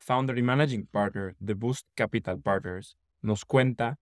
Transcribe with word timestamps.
founder 0.00 0.38
y 0.38 0.42
managing 0.42 0.86
partner 0.86 1.36
de 1.38 1.54
Boost 1.54 1.86
Capital 1.94 2.40
Partners, 2.40 2.96
nos 3.20 3.44
cuenta 3.44 4.00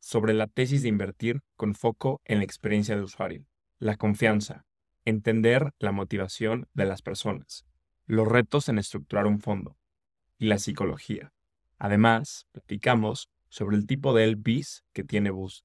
sobre 0.00 0.34
la 0.34 0.48
tesis 0.48 0.82
de 0.82 0.88
invertir 0.88 1.40
con 1.56 1.74
foco 1.74 2.20
en 2.24 2.38
la 2.38 2.44
experiencia 2.44 2.96
de 2.96 3.02
usuario, 3.02 3.46
la 3.78 3.96
confianza, 3.96 4.66
entender 5.04 5.72
la 5.78 5.92
motivación 5.92 6.68
de 6.74 6.84
las 6.84 7.00
personas, 7.02 7.64
los 8.06 8.26
retos 8.26 8.68
en 8.68 8.78
estructurar 8.78 9.26
un 9.26 9.40
fondo 9.40 9.78
y 10.38 10.46
la 10.46 10.58
psicología. 10.58 11.32
Además, 11.78 12.46
platicamos 12.52 13.30
sobre 13.48 13.76
el 13.76 13.86
tipo 13.86 14.12
de 14.12 14.24
LPs 14.24 14.84
que 14.92 15.04
tiene 15.04 15.30
Boost. 15.30 15.64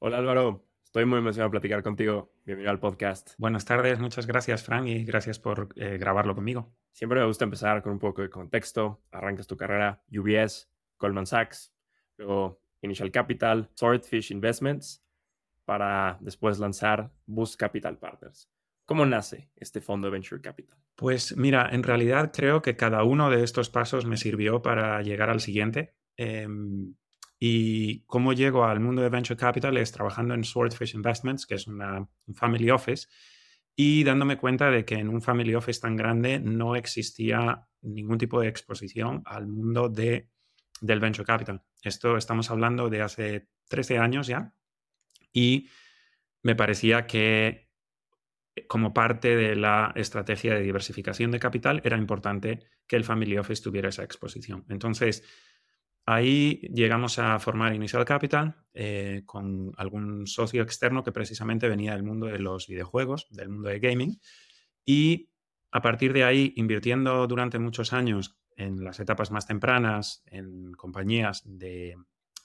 Hola 0.00 0.18
Álvaro, 0.18 0.67
estoy 0.98 1.08
muy 1.08 1.20
emocionado 1.20 1.48
de 1.48 1.52
platicar 1.52 1.84
contigo. 1.84 2.32
Bienvenido 2.44 2.72
al 2.72 2.80
podcast. 2.80 3.34
Buenas 3.38 3.64
tardes, 3.64 4.00
muchas 4.00 4.26
gracias 4.26 4.64
Frank 4.64 4.88
y 4.88 5.04
gracias 5.04 5.38
por 5.38 5.68
eh, 5.76 5.96
grabarlo 5.96 6.34
conmigo. 6.34 6.74
Siempre 6.90 7.20
me 7.20 7.26
gusta 7.26 7.44
empezar 7.44 7.84
con 7.84 7.92
un 7.92 8.00
poco 8.00 8.20
de 8.20 8.28
contexto. 8.28 9.04
Arrancas 9.12 9.46
tu 9.46 9.56
carrera 9.56 10.02
UBS, 10.10 10.68
Goldman 10.98 11.26
Sachs, 11.26 11.72
luego 12.16 12.60
Initial 12.82 13.12
Capital, 13.12 13.70
Swordfish 13.74 14.32
Investments, 14.32 15.06
para 15.64 16.18
después 16.20 16.58
lanzar 16.58 17.12
Boost 17.26 17.60
Capital 17.60 17.96
Partners. 17.96 18.50
¿Cómo 18.84 19.06
nace 19.06 19.52
este 19.54 19.80
fondo 19.80 20.08
de 20.08 20.14
Venture 20.14 20.40
Capital? 20.40 20.78
Pues 20.96 21.36
mira, 21.36 21.68
en 21.70 21.84
realidad 21.84 22.32
creo 22.34 22.60
que 22.60 22.74
cada 22.74 23.04
uno 23.04 23.30
de 23.30 23.44
estos 23.44 23.70
pasos 23.70 24.04
me 24.04 24.16
sirvió 24.16 24.62
para 24.62 25.00
llegar 25.02 25.30
al 25.30 25.38
siguiente. 25.38 25.94
Em, 26.16 26.96
y 27.38 28.00
cómo 28.06 28.32
llego 28.32 28.64
al 28.64 28.80
mundo 28.80 29.02
de 29.02 29.08
Venture 29.08 29.38
Capital 29.38 29.76
es 29.76 29.92
trabajando 29.92 30.34
en 30.34 30.44
Swordfish 30.44 30.94
Investments, 30.94 31.46
que 31.46 31.54
es 31.54 31.66
una, 31.66 31.98
un 32.26 32.34
family 32.34 32.70
office, 32.70 33.06
y 33.76 34.02
dándome 34.02 34.38
cuenta 34.38 34.70
de 34.70 34.84
que 34.84 34.96
en 34.96 35.08
un 35.08 35.22
family 35.22 35.54
office 35.54 35.80
tan 35.80 35.94
grande 35.94 36.40
no 36.40 36.74
existía 36.74 37.64
ningún 37.82 38.18
tipo 38.18 38.40
de 38.40 38.48
exposición 38.48 39.22
al 39.24 39.46
mundo 39.46 39.88
de, 39.88 40.28
del 40.80 40.98
venture 40.98 41.24
capital. 41.24 41.62
Esto 41.82 42.16
estamos 42.16 42.50
hablando 42.50 42.88
de 42.88 43.02
hace 43.02 43.48
13 43.68 43.98
años 43.98 44.26
ya 44.26 44.52
y 45.32 45.68
me 46.42 46.56
parecía 46.56 47.06
que 47.06 47.68
eh, 48.56 48.66
como 48.66 48.92
parte 48.92 49.36
de 49.36 49.54
la 49.54 49.92
estrategia 49.94 50.54
de 50.54 50.62
diversificación 50.62 51.30
de 51.30 51.38
capital 51.38 51.80
era 51.84 51.96
importante 51.96 52.64
que 52.86 52.96
el 52.96 53.04
family 53.04 53.38
office 53.38 53.62
tuviera 53.62 53.90
esa 53.90 54.02
exposición. 54.02 54.64
Entonces, 54.68 55.22
Ahí 56.10 56.62
llegamos 56.72 57.18
a 57.18 57.38
formar 57.38 57.74
Initial 57.74 58.06
Capital 58.06 58.56
eh, 58.72 59.24
con 59.26 59.72
algún 59.76 60.26
socio 60.26 60.62
externo 60.62 61.04
que 61.04 61.12
precisamente 61.12 61.68
venía 61.68 61.92
del 61.92 62.02
mundo 62.02 62.28
de 62.28 62.38
los 62.38 62.66
videojuegos, 62.66 63.28
del 63.28 63.50
mundo 63.50 63.68
de 63.68 63.78
gaming. 63.78 64.18
Y 64.86 65.28
a 65.70 65.82
partir 65.82 66.14
de 66.14 66.24
ahí, 66.24 66.54
invirtiendo 66.56 67.26
durante 67.26 67.58
muchos 67.58 67.92
años 67.92 68.40
en 68.56 68.82
las 68.82 69.00
etapas 69.00 69.30
más 69.30 69.46
tempranas, 69.46 70.22
en 70.24 70.72
compañías 70.72 71.42
de, 71.44 71.94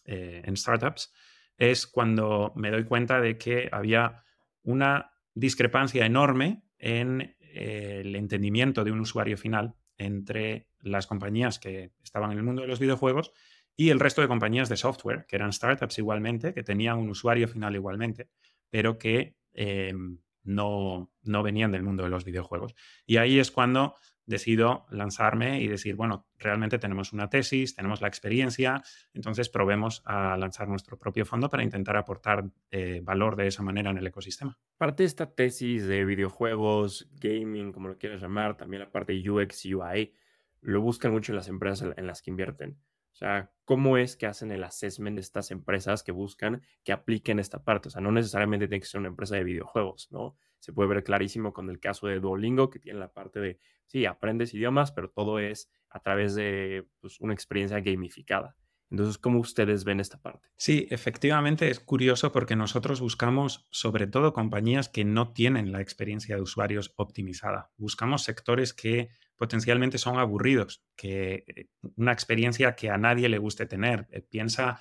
eh, 0.03 0.41
en 0.43 0.57
startups, 0.57 1.13
es 1.57 1.87
cuando 1.87 2.51
me 2.57 2.69
doy 2.69 2.83
cuenta 2.83 3.21
de 3.21 3.37
que 3.37 3.69
había 3.71 4.25
una 4.63 5.13
discrepancia 5.35 6.05
enorme 6.05 6.65
en 6.79 7.37
eh, 7.39 8.01
el 8.03 8.13
entendimiento 8.17 8.83
de 8.83 8.91
un 8.91 8.99
usuario 8.99 9.37
final 9.37 9.77
entre 9.97 10.67
las 10.81 11.07
compañías 11.07 11.59
que 11.59 11.93
estaban 12.03 12.33
en 12.33 12.39
el 12.39 12.43
mundo 12.43 12.63
de 12.63 12.67
los 12.67 12.79
videojuegos 12.79 13.31
y 13.75 13.89
el 13.89 13.99
resto 13.99 14.21
de 14.21 14.27
compañías 14.27 14.69
de 14.69 14.77
software, 14.77 15.25
que 15.27 15.35
eran 15.35 15.53
startups 15.53 15.97
igualmente, 15.97 16.53
que 16.53 16.63
tenían 16.63 16.99
un 16.99 17.09
usuario 17.09 17.47
final 17.47 17.75
igualmente, 17.75 18.29
pero 18.69 18.97
que 18.97 19.35
em, 19.53 20.19
no, 20.43 21.11
no 21.23 21.43
venían 21.43 21.71
del 21.71 21.83
mundo 21.83 22.03
de 22.03 22.09
los 22.09 22.25
videojuegos. 22.25 22.75
Y 23.05 23.17
ahí 23.17 23.39
es 23.39 23.51
cuando 23.51 23.95
decido 24.25 24.85
lanzarme 24.89 25.61
y 25.61 25.67
decir, 25.67 25.95
bueno, 25.95 26.27
realmente 26.37 26.79
tenemos 26.79 27.11
una 27.13 27.29
tesis, 27.29 27.75
tenemos 27.75 28.01
la 28.01 28.07
experiencia, 28.07 28.81
entonces 29.13 29.49
probemos 29.49 30.01
a 30.05 30.37
lanzar 30.37 30.67
nuestro 30.67 30.97
propio 30.97 31.25
fondo 31.25 31.49
para 31.49 31.63
intentar 31.63 31.97
aportar 31.97 32.45
eh, 32.71 33.01
valor 33.03 33.35
de 33.35 33.47
esa 33.47 33.63
manera 33.63 33.91
en 33.91 33.97
el 33.97 34.07
ecosistema. 34.07 34.57
Parte 34.77 35.03
de 35.03 35.07
esta 35.07 35.33
tesis 35.33 35.85
de 35.85 36.05
videojuegos, 36.05 37.09
gaming, 37.19 37.73
como 37.73 37.89
lo 37.89 37.97
quieras 37.97 38.21
llamar, 38.21 38.55
también 38.55 38.81
la 38.81 38.91
parte 38.91 39.13
de 39.13 39.29
UX, 39.29 39.65
UI, 39.65 40.13
lo 40.61 40.81
buscan 40.81 41.11
mucho 41.11 41.33
las 41.33 41.49
empresas 41.49 41.93
en 41.97 42.07
las 42.07 42.21
que 42.21 42.31
invierten. 42.31 42.77
O 43.13 43.15
sea, 43.15 43.51
¿cómo 43.63 43.97
es 43.97 44.17
que 44.17 44.25
hacen 44.25 44.51
el 44.51 44.63
assessment 44.63 45.15
de 45.15 45.21
estas 45.21 45.51
empresas 45.51 46.01
que 46.01 46.11
buscan 46.11 46.63
que 46.83 46.91
apliquen 46.91 47.39
esta 47.39 47.63
parte? 47.63 47.89
O 47.89 47.91
sea, 47.91 48.01
no 48.01 48.11
necesariamente 48.11 48.67
tiene 48.67 48.81
que 48.81 48.87
ser 48.87 48.99
una 48.99 49.09
empresa 49.09 49.35
de 49.35 49.43
videojuegos, 49.43 50.11
¿no? 50.11 50.35
Se 50.57 50.73
puede 50.73 50.89
ver 50.89 51.03
clarísimo 51.03 51.53
con 51.53 51.69
el 51.69 51.79
caso 51.79 52.07
de 52.07 52.19
Duolingo, 52.19 52.71
que 52.71 52.79
tiene 52.79 52.99
la 52.99 53.13
parte 53.13 53.39
de, 53.39 53.59
sí, 53.85 54.07
aprendes 54.07 54.53
idiomas, 54.55 54.91
pero 54.91 55.11
todo 55.11 55.37
es 55.37 55.69
a 55.89 55.99
través 55.99 56.33
de 56.33 56.87
pues, 57.01 57.19
una 57.21 57.33
experiencia 57.33 57.79
gamificada. 57.81 58.55
Entonces, 58.89 59.17
¿cómo 59.17 59.39
ustedes 59.39 59.85
ven 59.85 59.99
esta 59.99 60.21
parte? 60.21 60.47
Sí, 60.55 60.87
efectivamente 60.89 61.69
es 61.69 61.79
curioso 61.79 62.31
porque 62.31 62.55
nosotros 62.55 63.01
buscamos 63.01 63.67
sobre 63.71 64.07
todo 64.07 64.33
compañías 64.33 64.87
que 64.87 65.03
no 65.03 65.33
tienen 65.33 65.71
la 65.71 65.81
experiencia 65.81 66.35
de 66.35 66.41
usuarios 66.41 66.93
optimizada. 66.95 67.71
Buscamos 67.77 68.23
sectores 68.23 68.73
que 68.73 69.09
potencialmente 69.43 69.97
son 69.97 70.19
aburridos, 70.19 70.85
que 70.95 71.43
eh, 71.45 71.67
una 71.97 72.13
experiencia 72.13 72.75
que 72.75 72.89
a 72.89 72.97
nadie 72.97 73.27
le 73.27 73.39
guste 73.39 73.65
tener. 73.65 74.07
Eh, 74.09 74.21
piensa 74.21 74.79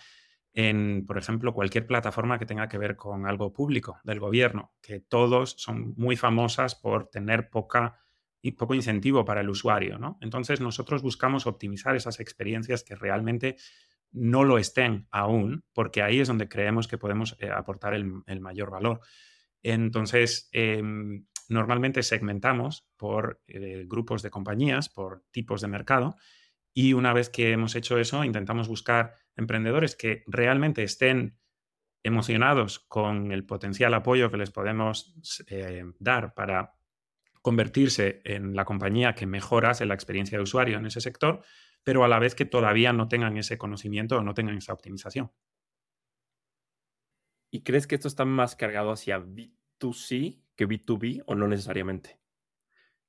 en, 0.52 1.04
por 1.04 1.18
ejemplo, 1.18 1.52
cualquier 1.52 1.84
plataforma 1.84 2.38
que 2.38 2.46
tenga 2.46 2.68
que 2.68 2.78
ver 2.78 2.94
con 2.94 3.26
algo 3.26 3.52
público 3.52 3.98
del 4.04 4.20
gobierno, 4.20 4.72
que 4.80 5.00
todos 5.00 5.56
son 5.58 5.94
muy 5.96 6.14
famosas 6.14 6.76
por 6.76 7.08
tener 7.08 7.50
poca 7.50 7.98
y 8.40 8.52
poco 8.52 8.74
incentivo 8.74 9.24
para 9.24 9.40
el 9.40 9.50
usuario, 9.50 9.98
¿no? 9.98 10.16
Entonces 10.20 10.60
nosotros 10.60 11.02
buscamos 11.02 11.48
optimizar 11.48 11.96
esas 11.96 12.20
experiencias 12.20 12.84
que 12.84 12.94
realmente 12.94 13.56
no 14.12 14.44
lo 14.44 14.58
estén 14.58 15.08
aún, 15.10 15.64
porque 15.72 16.02
ahí 16.02 16.20
es 16.20 16.28
donde 16.28 16.48
creemos 16.48 16.86
que 16.86 16.98
podemos 16.98 17.36
eh, 17.40 17.50
aportar 17.50 17.94
el, 17.94 18.40
mayor 18.40 18.70
valor. 18.70 19.00
Entonces, 19.64 20.48
em, 20.52 21.24
normalmente 21.52 22.02
segmentamos 22.02 22.86
por 22.96 23.42
eh, 23.46 23.84
grupos 23.86 24.22
de 24.22 24.30
compañías, 24.30 24.88
por 24.88 25.24
tipos 25.30 25.60
de 25.60 25.68
mercado, 25.68 26.16
y 26.74 26.94
una 26.94 27.12
vez 27.12 27.28
que 27.28 27.52
hemos 27.52 27.74
hecho 27.74 27.98
eso, 27.98 28.24
intentamos 28.24 28.68
buscar 28.68 29.14
emprendedores 29.36 29.94
que 29.94 30.24
realmente 30.26 30.82
estén 30.82 31.38
emocionados 32.02 32.80
con 32.80 33.30
el 33.30 33.44
potencial 33.44 33.94
apoyo 33.94 34.30
que 34.30 34.38
les 34.38 34.50
podemos 34.50 35.14
eh, 35.46 35.84
dar 35.98 36.34
para 36.34 36.74
convertirse 37.42 38.22
en 38.24 38.54
la 38.54 38.64
compañía 38.64 39.14
que 39.14 39.26
mejora 39.26 39.72
la 39.84 39.94
experiencia 39.94 40.38
de 40.38 40.44
usuario 40.44 40.78
en 40.78 40.86
ese 40.86 41.00
sector, 41.00 41.42
pero 41.82 42.04
a 42.04 42.08
la 42.08 42.18
vez 42.18 42.34
que 42.34 42.44
todavía 42.44 42.92
no 42.92 43.08
tengan 43.08 43.36
ese 43.36 43.58
conocimiento 43.58 44.16
o 44.16 44.22
no 44.22 44.34
tengan 44.34 44.56
esa 44.56 44.72
optimización. 44.72 45.32
¿Y 47.50 47.62
crees 47.62 47.86
que 47.86 47.96
esto 47.96 48.08
está 48.08 48.24
más 48.24 48.56
cargado 48.56 48.92
hacia 48.92 49.18
B2C 49.18 50.40
que 50.66 50.84
B2B 50.84 51.22
o 51.26 51.34
no 51.34 51.48
necesariamente? 51.48 52.18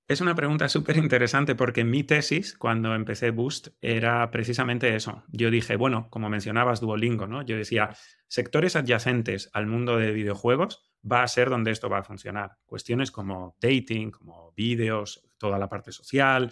Es 0.06 0.20
una 0.20 0.36
pregunta 0.36 0.68
súper 0.68 0.98
interesante 0.98 1.56
porque 1.56 1.86
mi 1.86 2.04
tesis 2.04 2.58
cuando 2.58 2.94
empecé 2.94 3.32
Boost 3.32 3.70
era 3.82 4.30
precisamente 4.32 4.96
eso. 4.96 5.24
Yo 5.30 5.50
dije, 5.50 5.78
bueno, 5.78 6.10
como 6.10 6.30
mencionabas 6.30 6.82
Duolingo, 6.82 7.26
¿no? 7.26 7.42
Yo 7.42 7.56
decía, 7.56 7.96
sectores 8.28 8.76
adyacentes 8.76 9.50
al 9.54 9.66
mundo 9.66 9.98
de 9.98 10.12
videojuegos 10.12 10.92
va 11.10 11.24
a 11.24 11.28
ser 11.28 11.50
donde 11.50 11.72
esto 11.72 11.90
va 11.90 12.00
a 12.00 12.04
funcionar. 12.04 12.58
Cuestiones 12.66 13.12
como 13.12 13.56
dating, 13.62 14.12
como 14.12 14.52
vídeos, 14.58 15.24
toda 15.38 15.58
la 15.58 15.70
parte 15.70 15.94
social, 15.94 16.52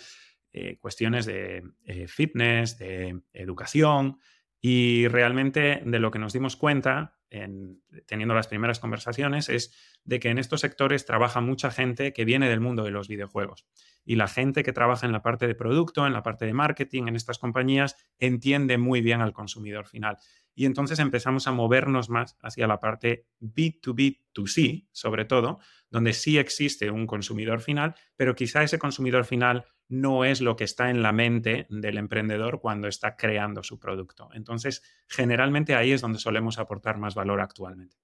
eh, 0.53 0.77
cuestiones 0.79 1.25
de 1.25 1.63
eh, 1.83 2.07
fitness, 2.07 2.77
de 2.77 3.21
educación. 3.33 4.17
Y 4.61 5.07
realmente 5.09 5.81
de 5.85 5.99
lo 5.99 6.09
que 6.09 6.19
nos 6.19 6.33
dimos 6.33 6.55
cuenta 6.55 7.17
en, 7.31 7.81
teniendo 8.05 8.35
las 8.35 8.47
primeras 8.47 8.79
conversaciones 8.79 9.49
es 9.49 9.73
de 10.03 10.19
que 10.19 10.29
en 10.29 10.37
estos 10.37 10.61
sectores 10.61 11.05
trabaja 11.05 11.41
mucha 11.41 11.71
gente 11.71 12.13
que 12.13 12.25
viene 12.25 12.49
del 12.49 12.59
mundo 12.59 12.83
de 12.83 12.91
los 12.91 13.07
videojuegos. 13.07 13.65
Y 14.05 14.15
la 14.15 14.27
gente 14.27 14.63
que 14.63 14.73
trabaja 14.73 15.05
en 15.05 15.13
la 15.13 15.21
parte 15.21 15.47
de 15.47 15.55
producto, 15.55 16.05
en 16.05 16.13
la 16.13 16.23
parte 16.23 16.45
de 16.45 16.53
marketing, 16.53 17.07
en 17.07 17.15
estas 17.15 17.39
compañías, 17.39 17.95
entiende 18.19 18.77
muy 18.77 19.01
bien 19.01 19.21
al 19.21 19.33
consumidor 19.33 19.87
final. 19.87 20.17
Y 20.53 20.65
entonces 20.65 20.99
empezamos 20.99 21.47
a 21.47 21.51
movernos 21.51 22.09
más 22.09 22.37
hacia 22.41 22.67
la 22.67 22.79
parte 22.79 23.25
B2B2C, 23.39 24.87
sobre 24.91 25.25
todo, 25.25 25.59
donde 25.89 26.13
sí 26.13 26.37
existe 26.37 26.91
un 26.91 27.07
consumidor 27.07 27.61
final, 27.61 27.95
pero 28.15 28.35
quizá 28.35 28.63
ese 28.63 28.79
consumidor 28.79 29.25
final 29.25 29.65
no 29.87 30.23
es 30.23 30.39
lo 30.39 30.55
que 30.55 30.63
está 30.63 30.89
en 30.89 31.01
la 31.01 31.11
mente 31.11 31.67
del 31.69 31.97
emprendedor 31.97 32.61
cuando 32.61 32.87
está 32.87 33.17
creando 33.17 33.61
su 33.61 33.79
producto. 33.79 34.29
Entonces, 34.33 34.83
generalmente 35.07 35.75
ahí 35.75 35.91
es 35.91 36.01
donde 36.01 36.19
solemos 36.19 36.59
aportar 36.59 36.97
más 36.97 37.13
valor 37.13 37.41
actualmente. 37.41 37.97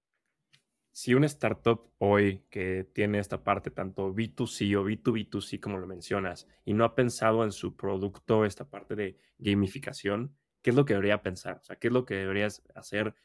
Si 0.92 1.14
una 1.14 1.28
startup 1.28 1.94
hoy 2.00 2.44
que 2.50 2.84
tiene 2.94 3.20
esta 3.20 3.44
parte 3.44 3.70
tanto 3.70 4.14
B2C 4.14 4.76
o 4.76 4.84
B2B2C 4.84 5.60
como 5.60 5.78
lo 5.78 5.86
mencionas 5.86 6.48
y 6.66 6.74
no 6.74 6.84
ha 6.84 6.96
pensado 6.96 7.44
en 7.44 7.52
su 7.52 7.76
producto, 7.78 8.46
esta 8.46 8.68
parte 8.68 8.96
de 8.96 9.18
gamificación, 9.38 10.36
¿qué 10.68 10.72
es 10.72 10.76
lo 10.76 10.84
que 10.84 10.96
debería 10.96 11.22
pensar? 11.22 11.60
O 11.62 11.64
sea, 11.64 11.78
¿qué 11.78 11.88
es 11.88 11.94
lo 11.94 12.04
que 12.04 12.16
deberías 12.16 12.62
hacer 12.76 13.16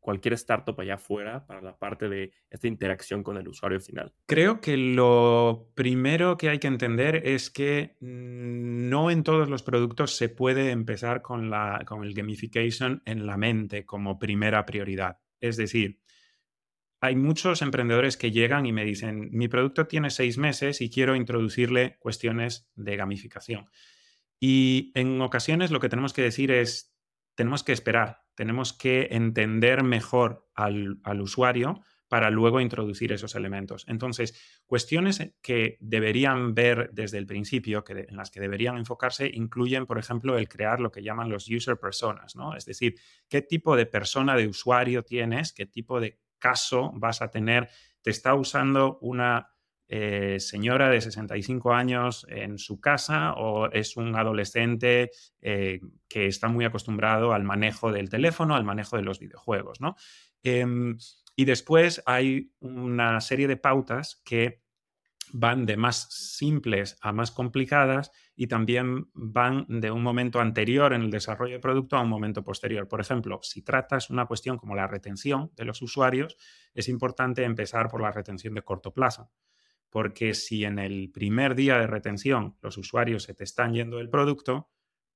cualquier 0.00 0.32
startup 0.32 0.80
allá 0.80 0.94
afuera 0.94 1.46
para 1.46 1.60
la 1.60 1.78
parte 1.78 2.08
de 2.08 2.32
esta 2.48 2.66
interacción 2.66 3.22
con 3.22 3.36
el 3.36 3.46
usuario 3.46 3.78
final? 3.78 4.14
Creo 4.24 4.62
que 4.62 4.78
lo 4.78 5.70
primero 5.74 6.38
que 6.38 6.48
hay 6.48 6.58
que 6.58 6.66
entender 6.66 7.16
es 7.26 7.50
que 7.50 7.98
no 8.00 9.10
en 9.10 9.22
todos 9.22 9.50
los 9.50 9.62
productos 9.62 10.16
se 10.16 10.30
puede 10.30 10.70
empezar 10.70 11.20
con, 11.20 11.50
la, 11.50 11.82
con 11.84 12.04
el 12.04 12.14
gamification 12.14 13.02
en 13.04 13.26
la 13.26 13.36
mente 13.36 13.84
como 13.84 14.18
primera 14.18 14.64
prioridad. 14.64 15.18
Es 15.40 15.58
decir, 15.58 16.00
hay 17.02 17.16
muchos 17.16 17.60
emprendedores 17.60 18.16
que 18.16 18.30
llegan 18.30 18.64
y 18.64 18.72
me 18.72 18.86
dicen, 18.86 19.28
mi 19.30 19.48
producto 19.48 19.86
tiene 19.86 20.08
seis 20.08 20.38
meses 20.38 20.80
y 20.80 20.88
quiero 20.88 21.16
introducirle 21.16 21.98
cuestiones 21.98 22.66
de 22.76 22.96
gamificación. 22.96 23.68
Y 24.40 24.92
en 24.94 25.20
ocasiones 25.20 25.70
lo 25.70 25.80
que 25.80 25.88
tenemos 25.88 26.12
que 26.12 26.22
decir 26.22 26.50
es, 26.50 26.94
tenemos 27.34 27.62
que 27.62 27.72
esperar, 27.72 28.22
tenemos 28.34 28.72
que 28.72 29.08
entender 29.12 29.82
mejor 29.84 30.48
al, 30.54 31.00
usuario 31.20 31.80
para 32.08 32.30
luego 32.30 32.60
introducir 32.60 33.12
esos 33.12 33.34
elementos. 33.34 33.84
Entonces, 33.86 34.60
cuestiones 34.66 35.34
que 35.42 35.76
deberían 35.80 36.54
ver 36.54 36.90
desde 36.92 37.18
el 37.18 37.26
principio, 37.26 37.84
que 37.84 38.06
en 38.08 38.16
las 38.16 38.30
que 38.30 38.40
deberían 38.40 38.78
enfocarse, 38.78 39.30
incluyen, 39.32 39.86
por 39.86 39.98
ejemplo, 39.98 40.38
el 40.38 40.48
crear 40.48 40.80
lo 40.80 40.90
que 40.90 41.02
llaman 41.02 41.28
los 41.28 41.48
user 41.48 41.78
personas, 41.78 42.34
¿no? 42.34 42.56
Es 42.56 42.64
decir, 42.64 42.96
qué 43.28 43.42
tipo 43.42 43.76
de 43.76 43.86
persona 43.86 44.36
de 44.36 44.48
usuario 44.48 45.02
tienes, 45.02 45.52
qué 45.52 45.66
tipo 45.66 46.00
de 46.00 46.18
caso 46.38 46.90
vas 46.94 47.22
a 47.22 47.30
tener. 47.30 47.68
Te 48.02 48.10
está 48.10 48.34
usando 48.34 48.98
una 49.00 49.52
eh, 49.88 50.36
señora 50.38 50.90
de 50.90 51.00
65 51.00 51.72
años 51.72 52.26
en 52.28 52.58
su 52.58 52.80
casa 52.80 53.32
o 53.34 53.70
es 53.70 53.96
un 53.96 54.14
adolescente 54.16 55.10
eh, 55.40 55.80
que 56.08 56.26
está 56.26 56.48
muy 56.48 56.64
acostumbrado 56.64 57.32
al 57.32 57.44
manejo 57.44 57.90
del 57.90 58.10
teléfono, 58.10 58.54
al 58.54 58.64
manejo 58.64 58.96
de 58.96 59.02
los 59.02 59.18
videojuegos, 59.18 59.80
¿no? 59.80 59.96
Em, 60.42 60.98
y 61.36 61.44
después 61.44 62.02
hay 62.04 62.52
una 62.60 63.20
serie 63.20 63.48
de 63.48 63.56
pautas 63.56 64.20
que 64.24 64.60
van 65.32 65.66
de 65.66 65.76
más 65.76 66.08
simples 66.10 66.96
a 67.00 67.12
más 67.12 67.30
complicadas 67.30 68.10
y 68.34 68.46
también 68.46 69.10
van 69.14 69.66
de 69.68 69.90
un 69.90 70.02
momento 70.02 70.40
anterior 70.40 70.92
en 70.92 71.02
el 71.02 71.10
desarrollo 71.10 71.52
del 71.52 71.60
producto 71.60 71.96
a 71.96 72.02
un 72.02 72.08
momento 72.08 72.42
posterior. 72.42 72.88
Por 72.88 73.00
ejemplo, 73.00 73.40
si 73.42 73.62
tratas 73.62 74.10
una 74.10 74.26
cuestión 74.26 74.58
como 74.58 74.74
la 74.74 74.86
retención 74.86 75.50
de 75.56 75.64
los 75.64 75.82
usuarios, 75.82 76.36
es 76.74 76.88
importante 76.88 77.44
empezar 77.44 77.88
por 77.88 78.00
la 78.00 78.12
retención 78.12 78.54
de 78.54 78.62
corto 78.62 78.92
plazo, 78.92 79.30
porque 79.90 80.34
si 80.34 80.64
en 80.64 80.78
el 80.78 81.10
primer 81.10 81.54
día 81.54 81.78
de 81.78 81.86
retención 81.86 82.56
los 82.60 82.76
usuarios 82.76 83.22
se 83.24 83.34
te 83.34 83.44
están 83.44 83.72
yendo 83.72 83.98
del 83.98 84.10
producto, 84.10 84.70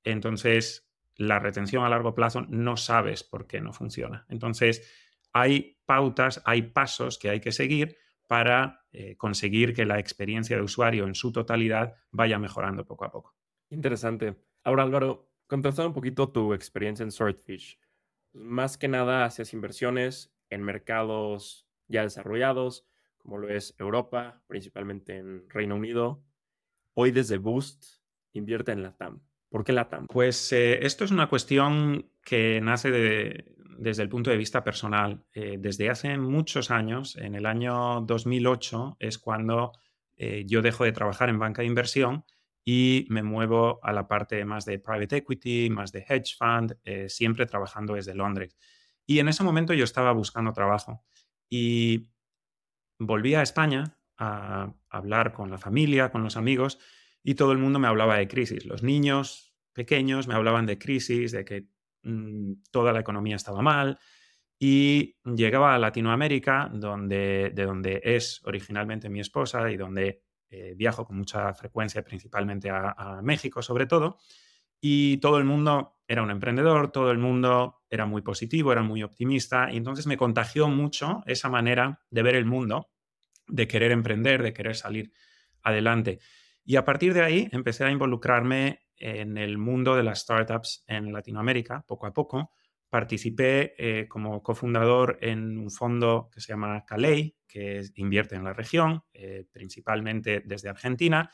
entonces 0.04 0.88
la 1.16 1.38
retención 1.38 1.84
a 1.84 1.88
largo 1.88 2.14
plazo 2.14 2.42
no 2.48 2.76
sabes 2.76 3.22
por 3.22 3.46
qué 3.46 3.60
no 3.60 3.72
funciona. 3.72 4.26
Entonces, 4.28 4.90
hay 5.32 5.78
pautas, 5.84 6.42
hay 6.44 6.62
pasos 6.62 7.19
que 7.19 7.30
hay 7.30 7.40
que 7.40 7.52
seguir 7.52 7.96
para 8.26 8.86
eh, 8.92 9.16
conseguir 9.16 9.74
que 9.74 9.84
la 9.84 9.98
experiencia 9.98 10.56
de 10.56 10.62
usuario 10.62 11.06
en 11.06 11.14
su 11.14 11.32
totalidad 11.32 11.94
vaya 12.10 12.38
mejorando 12.38 12.84
poco 12.84 13.04
a 13.04 13.10
poco. 13.10 13.36
Interesante. 13.70 14.36
Ahora, 14.64 14.84
Álvaro, 14.84 15.32
contestando 15.46 15.88
un 15.88 15.94
poquito 15.94 16.30
tu 16.30 16.54
experiencia 16.54 17.02
en 17.02 17.12
Swordfish. 17.12 17.78
Más 18.32 18.78
que 18.78 18.88
nada 18.88 19.25
haces 19.25 19.52
inversiones 19.52 20.34
en 20.48 20.62
mercados 20.62 21.68
ya 21.88 22.02
desarrollados, 22.02 22.86
como 23.22 23.38
lo 23.38 23.48
es 23.48 23.74
Europa, 23.78 24.42
principalmente 24.46 25.16
en 25.16 25.48
Reino 25.48 25.76
Unido. 25.76 26.22
Hoy 26.94 27.12
desde 27.12 27.38
Boost 27.38 27.84
invierte 28.32 28.72
en 28.72 28.82
la 28.82 28.96
TAM. 28.96 29.20
¿Por 29.48 29.64
qué 29.64 29.72
la 29.72 29.88
TAM? 29.88 30.06
Pues 30.08 30.52
eh, 30.52 30.84
esto 30.84 31.04
es 31.04 31.10
una 31.10 31.28
cuestión 31.28 32.10
que 32.24 32.60
nace 32.60 32.90
de, 32.90 33.54
desde 33.78 34.02
el 34.02 34.08
punto 34.08 34.30
de 34.30 34.36
vista 34.36 34.64
personal. 34.64 35.24
Eh, 35.34 35.56
desde 35.58 35.88
hace 35.88 36.16
muchos 36.19 36.70
años, 36.70 37.16
en 37.16 37.34
el 37.34 37.46
año 37.46 38.00
2008, 38.00 38.96
es 38.98 39.19
cuando 39.19 39.72
eh, 40.16 40.44
yo 40.46 40.62
dejo 40.62 40.84
de 40.84 40.92
trabajar 40.92 41.28
en 41.28 41.38
banca 41.38 41.62
de 41.62 41.68
inversión 41.68 42.25
y 42.64 43.06
me 43.08 43.22
muevo 43.22 43.80
a 43.82 43.92
la 43.92 44.08
parte 44.08 44.44
más 44.44 44.64
de 44.64 44.78
private 44.78 45.18
equity, 45.18 45.68
más 45.70 45.90
de 45.90 46.04
hedge 46.08 46.36
fund, 46.38 46.76
siempre 47.08 47.44
trabajando 47.44 47.94
desde 47.94 48.14
Londres. 48.14 48.56
Y 49.04 49.18
en 49.18 49.28
ese 49.28 49.42
momento 49.42 49.75
yo 49.75 49.82
estaba 49.82 50.12
buscando 50.12 50.52
trabajo 50.52 51.02
y 51.50 52.12
volví 52.98 53.34
a 53.34 53.42
España 53.42 53.98
a 54.18 54.74
hablar 54.88 55.32
con 55.32 55.50
la 55.50 55.58
familia, 55.58 56.10
con 56.10 56.22
los 56.22 56.36
amigos 56.36 56.78
y 57.22 57.34
todo 57.34 57.52
el 57.52 57.58
mundo 57.58 57.78
me 57.78 57.88
hablaba 57.88 58.16
de 58.16 58.28
crisis. 58.28 58.64
Los 58.66 58.82
niños 58.82 59.54
pequeños 59.72 60.28
me 60.28 60.34
hablaban 60.34 60.66
de 60.66 60.78
crisis, 60.78 61.32
de 61.32 61.44
que 61.44 61.68
Mm, 62.04 62.54
toda 62.72 62.92
la 62.92 63.00
economía 63.00 63.36
estaba 63.36 63.62
mal 63.62 63.98
y 64.58 65.16
llegaba 65.24 65.74
a 65.74 65.78
Latinoamérica, 65.78 66.70
donde, 66.72 67.52
de 67.54 67.64
donde 67.64 68.00
es 68.04 68.40
originalmente 68.44 69.08
mi 69.08 69.20
esposa 69.20 69.70
y 69.70 69.76
donde 69.76 70.22
eh, 70.50 70.74
viajo 70.76 71.06
con 71.06 71.16
mucha 71.16 71.54
frecuencia, 71.54 72.02
principalmente 72.04 72.70
a, 72.70 73.20
México 73.22 73.62
sobre 73.62 73.86
todo, 73.86 74.18
y 74.84 75.19
todo 75.19 75.38
el 75.38 75.44
mundo 75.44 75.96
era 76.08 76.25
un 76.25 76.31
emprendedor, 76.31 76.90
todo 76.90 77.12
el 77.12 77.19
mundo 77.19 77.82
era 77.88 78.05
muy 78.05 78.20
positivo, 78.20 78.73
era 78.73 78.82
muy 78.82 79.05
optimista, 79.05 79.73
y 79.73 79.76
entonces 79.76 80.08
me 80.08 80.17
contagió 80.17 80.69
mucho 80.69 81.23
esa 81.25 81.49
manera 81.49 82.00
de 82.11 82.23
ver 82.23 82.34
el 82.34 82.44
mundo, 82.46 82.90
de 83.46 83.69
querer 83.69 83.93
emprender, 83.93 84.43
de 84.43 84.52
querer 84.52 84.75
salir 84.75 85.12
adelante. 85.62 86.19
Y 86.64 86.76
a 86.76 86.84
partir 86.84 87.14
de 87.14 87.23
ahí 87.23 87.49
empecé 87.52 87.84
a 87.84 87.90
involucrarme 87.93 88.81
en 88.96 89.38
el 89.38 89.56
mundo 89.56 89.94
de 89.94 90.02
las 90.02 90.20
startups 90.20 90.85
en 90.88 91.12
Latinoamérica, 91.12 91.85
poco 91.87 92.06
a 92.06 92.12
poco. 92.12 92.50
Participé 92.90 93.75
eh, 93.78 94.08
como 94.08 94.43
cofundador 94.43 95.19
en 95.23 95.58
un 95.58 95.70
fondo 95.70 96.28
que 96.32 96.40
se 96.40 96.52
llama 96.52 96.85
Calei, 96.85 97.37
que 97.46 97.82
invierte 97.96 98.35
en 98.35 98.44
la 98.44 98.52
región, 98.52 99.05
eh, 99.14 99.46
principalmente 99.52 100.43
desde 100.44 100.70
Argentina. 100.70 101.31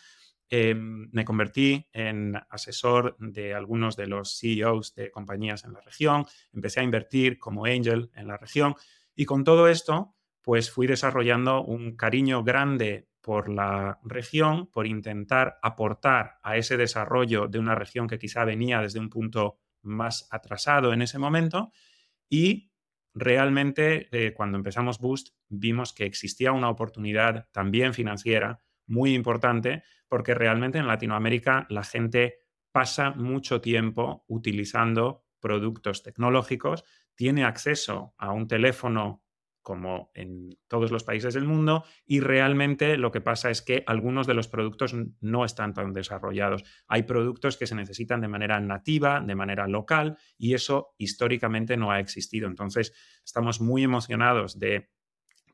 Em, 0.50 1.10
me 1.12 1.26
convertí 1.26 1.86
en 1.92 2.34
asesor 2.48 3.16
de 3.18 3.52
algunos 3.52 3.96
de 3.96 4.06
los 4.06 4.38
CEOs 4.38 4.94
de 4.94 5.10
compañías 5.10 5.64
en 5.64 5.74
la 5.74 5.80
región, 5.82 6.24
empecé 6.54 6.80
a 6.80 6.84
invertir 6.84 7.38
como 7.38 7.66
angel 7.66 8.10
en 8.14 8.28
la 8.28 8.38
región 8.38 8.74
y 9.14 9.26
con 9.26 9.44
todo 9.44 9.68
esto, 9.68 10.14
pues 10.40 10.70
fui 10.70 10.86
desarrollando 10.86 11.62
un 11.62 11.96
cariño 11.96 12.44
grande 12.44 13.08
por 13.20 13.50
la 13.50 13.98
región, 14.04 14.68
por 14.68 14.86
intentar 14.86 15.58
aportar 15.60 16.38
a 16.42 16.56
ese 16.56 16.78
desarrollo 16.78 17.46
de 17.46 17.58
una 17.58 17.74
región 17.74 18.08
que 18.08 18.18
quizá 18.18 18.46
venía 18.46 18.80
desde 18.80 19.00
un 19.00 19.10
punto 19.10 19.58
más 19.82 20.28
atrasado 20.30 20.94
en 20.94 21.02
ese 21.02 21.18
momento. 21.18 21.72
Y 22.30 22.70
realmente 23.12 24.08
eh, 24.12 24.32
cuando 24.32 24.56
empezamos 24.56 24.98
Boost 24.98 25.34
vimos 25.48 25.92
que 25.92 26.06
existía 26.06 26.52
una 26.52 26.70
oportunidad 26.70 27.48
también 27.52 27.92
financiera 27.92 28.62
muy 28.88 29.14
importante 29.14 29.84
porque 30.08 30.34
realmente 30.34 30.78
en 30.78 30.86
Latinoamérica 30.86 31.66
la 31.70 31.84
gente 31.84 32.38
pasa 32.72 33.12
mucho 33.12 33.60
tiempo 33.60 34.24
utilizando 34.28 35.24
productos 35.40 36.02
tecnológicos, 36.02 36.84
tiene 37.14 37.44
acceso 37.44 38.14
a 38.18 38.32
un 38.32 38.48
teléfono 38.48 39.22
como 39.68 40.10
en 40.14 40.56
todos 40.66 40.90
los 40.90 41.04
países 41.04 41.34
del 41.34 41.44
mundo 41.44 41.84
y 42.06 42.20
realmente 42.20 42.96
lo 42.96 43.10
que 43.10 43.20
pasa 43.20 43.50
es 43.50 43.60
que 43.60 43.84
algunos 43.86 44.26
de 44.26 44.32
los 44.32 44.48
productos 44.48 44.94
no 45.20 45.44
están 45.44 45.74
tan 45.74 45.92
desarrollados. 45.92 46.64
Hay 46.86 47.02
productos 47.02 47.58
que 47.58 47.66
se 47.66 47.74
necesitan 47.74 48.22
de 48.22 48.28
manera 48.28 48.60
nativa, 48.60 49.20
de 49.20 49.34
manera 49.34 49.68
local 49.68 50.16
y 50.38 50.54
eso 50.54 50.94
históricamente 50.96 51.76
no 51.76 51.90
ha 51.90 52.00
existido. 52.00 52.48
Entonces, 52.48 52.94
estamos 53.22 53.60
muy 53.60 53.84
emocionados 53.84 54.58
de 54.58 54.88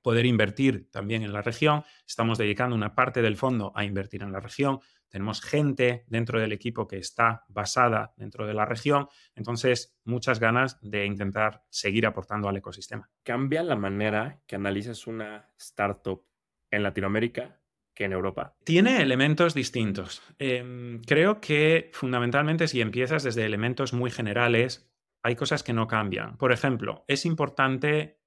poder 0.04 0.26
invertir 0.26 0.90
también 0.90 1.22
en 1.22 1.32
la 1.32 1.40
región. 1.40 1.82
Estamos 2.06 2.36
dedicando 2.36 2.76
una 2.76 2.94
parte 2.94 3.22
del 3.22 3.38
fondo 3.38 3.72
a 3.74 3.86
invertir 3.86 4.22
en 4.22 4.32
la 4.32 4.38
región. 4.38 4.80
Tenemos 5.08 5.40
gente 5.40 6.04
dentro 6.08 6.38
del 6.38 6.52
equipo 6.52 6.86
que 6.86 6.98
está 6.98 7.44
basada 7.48 8.12
dentro 8.18 8.46
de 8.46 8.52
la 8.52 8.66
región. 8.66 9.08
Entonces, 9.34 9.96
muchas 10.04 10.40
ganas 10.40 10.78
de 10.82 11.06
intentar 11.06 11.64
seguir 11.70 12.04
aportando 12.04 12.50
al 12.50 12.56
ecosistema. 12.58 13.08
¿Cambia 13.22 13.62
la 13.62 13.76
manera 13.76 14.42
que 14.46 14.56
analizas 14.56 15.06
una 15.06 15.48
startup 15.56 16.22
en 16.70 16.82
Latinoamérica 16.82 17.58
que 17.94 18.04
en 18.04 18.12
Europa? 18.12 18.56
Tiene 18.62 19.00
elementos 19.00 19.54
distintos. 19.54 20.22
Em, 20.38 21.00
creo 21.00 21.40
que 21.40 21.90
fundamentalmente 21.94 22.68
si 22.68 22.82
empiezas 22.82 23.22
desde 23.22 23.46
elementos 23.46 23.94
muy 23.94 24.10
generales, 24.10 24.86
hay 25.22 25.34
cosas 25.34 25.62
que 25.62 25.72
no 25.72 25.86
cambian. 25.86 26.36
Por 26.36 26.52
ejemplo, 26.52 27.06
es 27.08 27.24
importante 27.24 28.20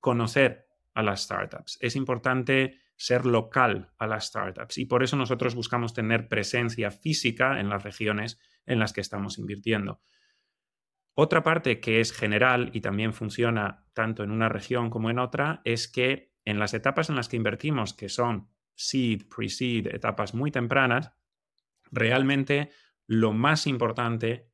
conocer 0.00 0.69
a 0.94 1.02
las 1.02 1.22
startups, 1.22 1.78
es 1.80 1.96
importante 1.96 2.78
ser 2.96 3.24
local 3.24 3.92
a 3.98 4.06
las 4.06 4.26
startups 4.26 4.78
y 4.78 4.84
por 4.84 5.02
eso 5.02 5.16
nosotros 5.16 5.54
buscamos 5.54 5.94
tener 5.94 6.28
presencia 6.28 6.90
física 6.90 7.58
en 7.60 7.68
las 7.68 7.82
regiones 7.82 8.38
en 8.66 8.78
las 8.78 8.92
que 8.92 9.00
estamos 9.00 9.38
invirtiendo. 9.38 10.02
Otra 11.14 11.42
parte 11.42 11.80
que 11.80 12.00
es 12.00 12.12
general 12.12 12.70
y 12.72 12.80
también 12.80 13.12
funciona 13.12 13.86
tanto 13.94 14.22
en 14.22 14.30
una 14.30 14.48
región 14.48 14.90
como 14.90 15.10
en 15.10 15.18
otra 15.18 15.60
es 15.64 15.88
que 15.88 16.32
en 16.44 16.58
las 16.58 16.74
etapas 16.74 17.10
en 17.10 17.16
las 17.16 17.28
que 17.28 17.36
invertimos, 17.36 17.94
que 17.94 18.08
son 18.08 18.48
seed, 18.74 19.28
pre-seed, 19.28 19.88
etapas 19.88 20.34
muy 20.34 20.50
tempranas, 20.50 21.12
realmente 21.90 22.70
lo 23.06 23.32
más 23.32 23.66
importante 23.66 24.50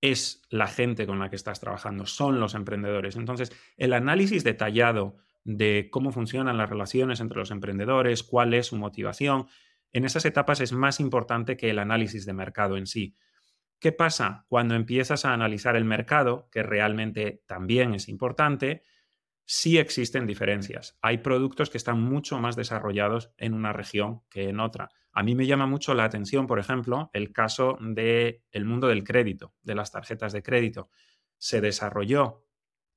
es 0.00 0.42
la 0.50 0.66
gente 0.66 1.06
con 1.06 1.18
la 1.18 1.30
que 1.30 1.36
estás 1.36 1.60
trabajando, 1.60 2.06
son 2.06 2.40
los 2.40 2.54
emprendedores. 2.54 3.16
Entonces, 3.16 3.52
el 3.76 3.94
análisis 3.94 4.44
detallado 4.44 5.16
de 5.44 5.88
cómo 5.90 6.10
funcionan 6.10 6.56
las 6.56 6.70
relaciones 6.70 7.20
entre 7.20 7.38
los 7.38 7.50
emprendedores, 7.50 8.22
cuál 8.22 8.54
es 8.54 8.66
su 8.66 8.76
motivación, 8.76 9.46
en 9.92 10.04
esas 10.04 10.24
etapas 10.24 10.60
es 10.60 10.72
más 10.72 10.98
importante 10.98 11.56
que 11.56 11.70
el 11.70 11.78
análisis 11.78 12.26
de 12.26 12.32
mercado 12.32 12.76
en 12.76 12.86
sí. 12.86 13.16
¿Qué 13.78 13.92
pasa 13.92 14.44
cuando 14.48 14.74
empiezas 14.74 15.24
a 15.24 15.32
analizar 15.32 15.76
el 15.76 15.84
mercado, 15.84 16.48
que 16.50 16.62
realmente 16.62 17.42
también 17.46 17.94
es 17.94 18.08
importante? 18.08 18.82
Sí 19.44 19.78
existen 19.78 20.26
diferencias. 20.26 20.98
Hay 21.02 21.18
productos 21.18 21.70
que 21.70 21.78
están 21.78 22.00
mucho 22.00 22.40
más 22.40 22.56
desarrollados 22.56 23.32
en 23.36 23.52
una 23.54 23.72
región 23.72 24.22
que 24.30 24.48
en 24.48 24.58
otra. 24.58 24.90
A 25.12 25.22
mí 25.22 25.34
me 25.34 25.46
llama 25.46 25.66
mucho 25.66 25.94
la 25.94 26.04
atención, 26.04 26.46
por 26.46 26.58
ejemplo, 26.58 27.10
el 27.12 27.32
caso 27.32 27.76
del 27.80 28.42
el 28.50 28.64
mundo 28.64 28.88
del 28.88 29.04
crédito, 29.04 29.54
de 29.62 29.74
las 29.74 29.92
tarjetas 29.92 30.32
de 30.32 30.42
crédito. 30.42 30.88
Se 31.38 31.60
desarrolló 31.60 32.43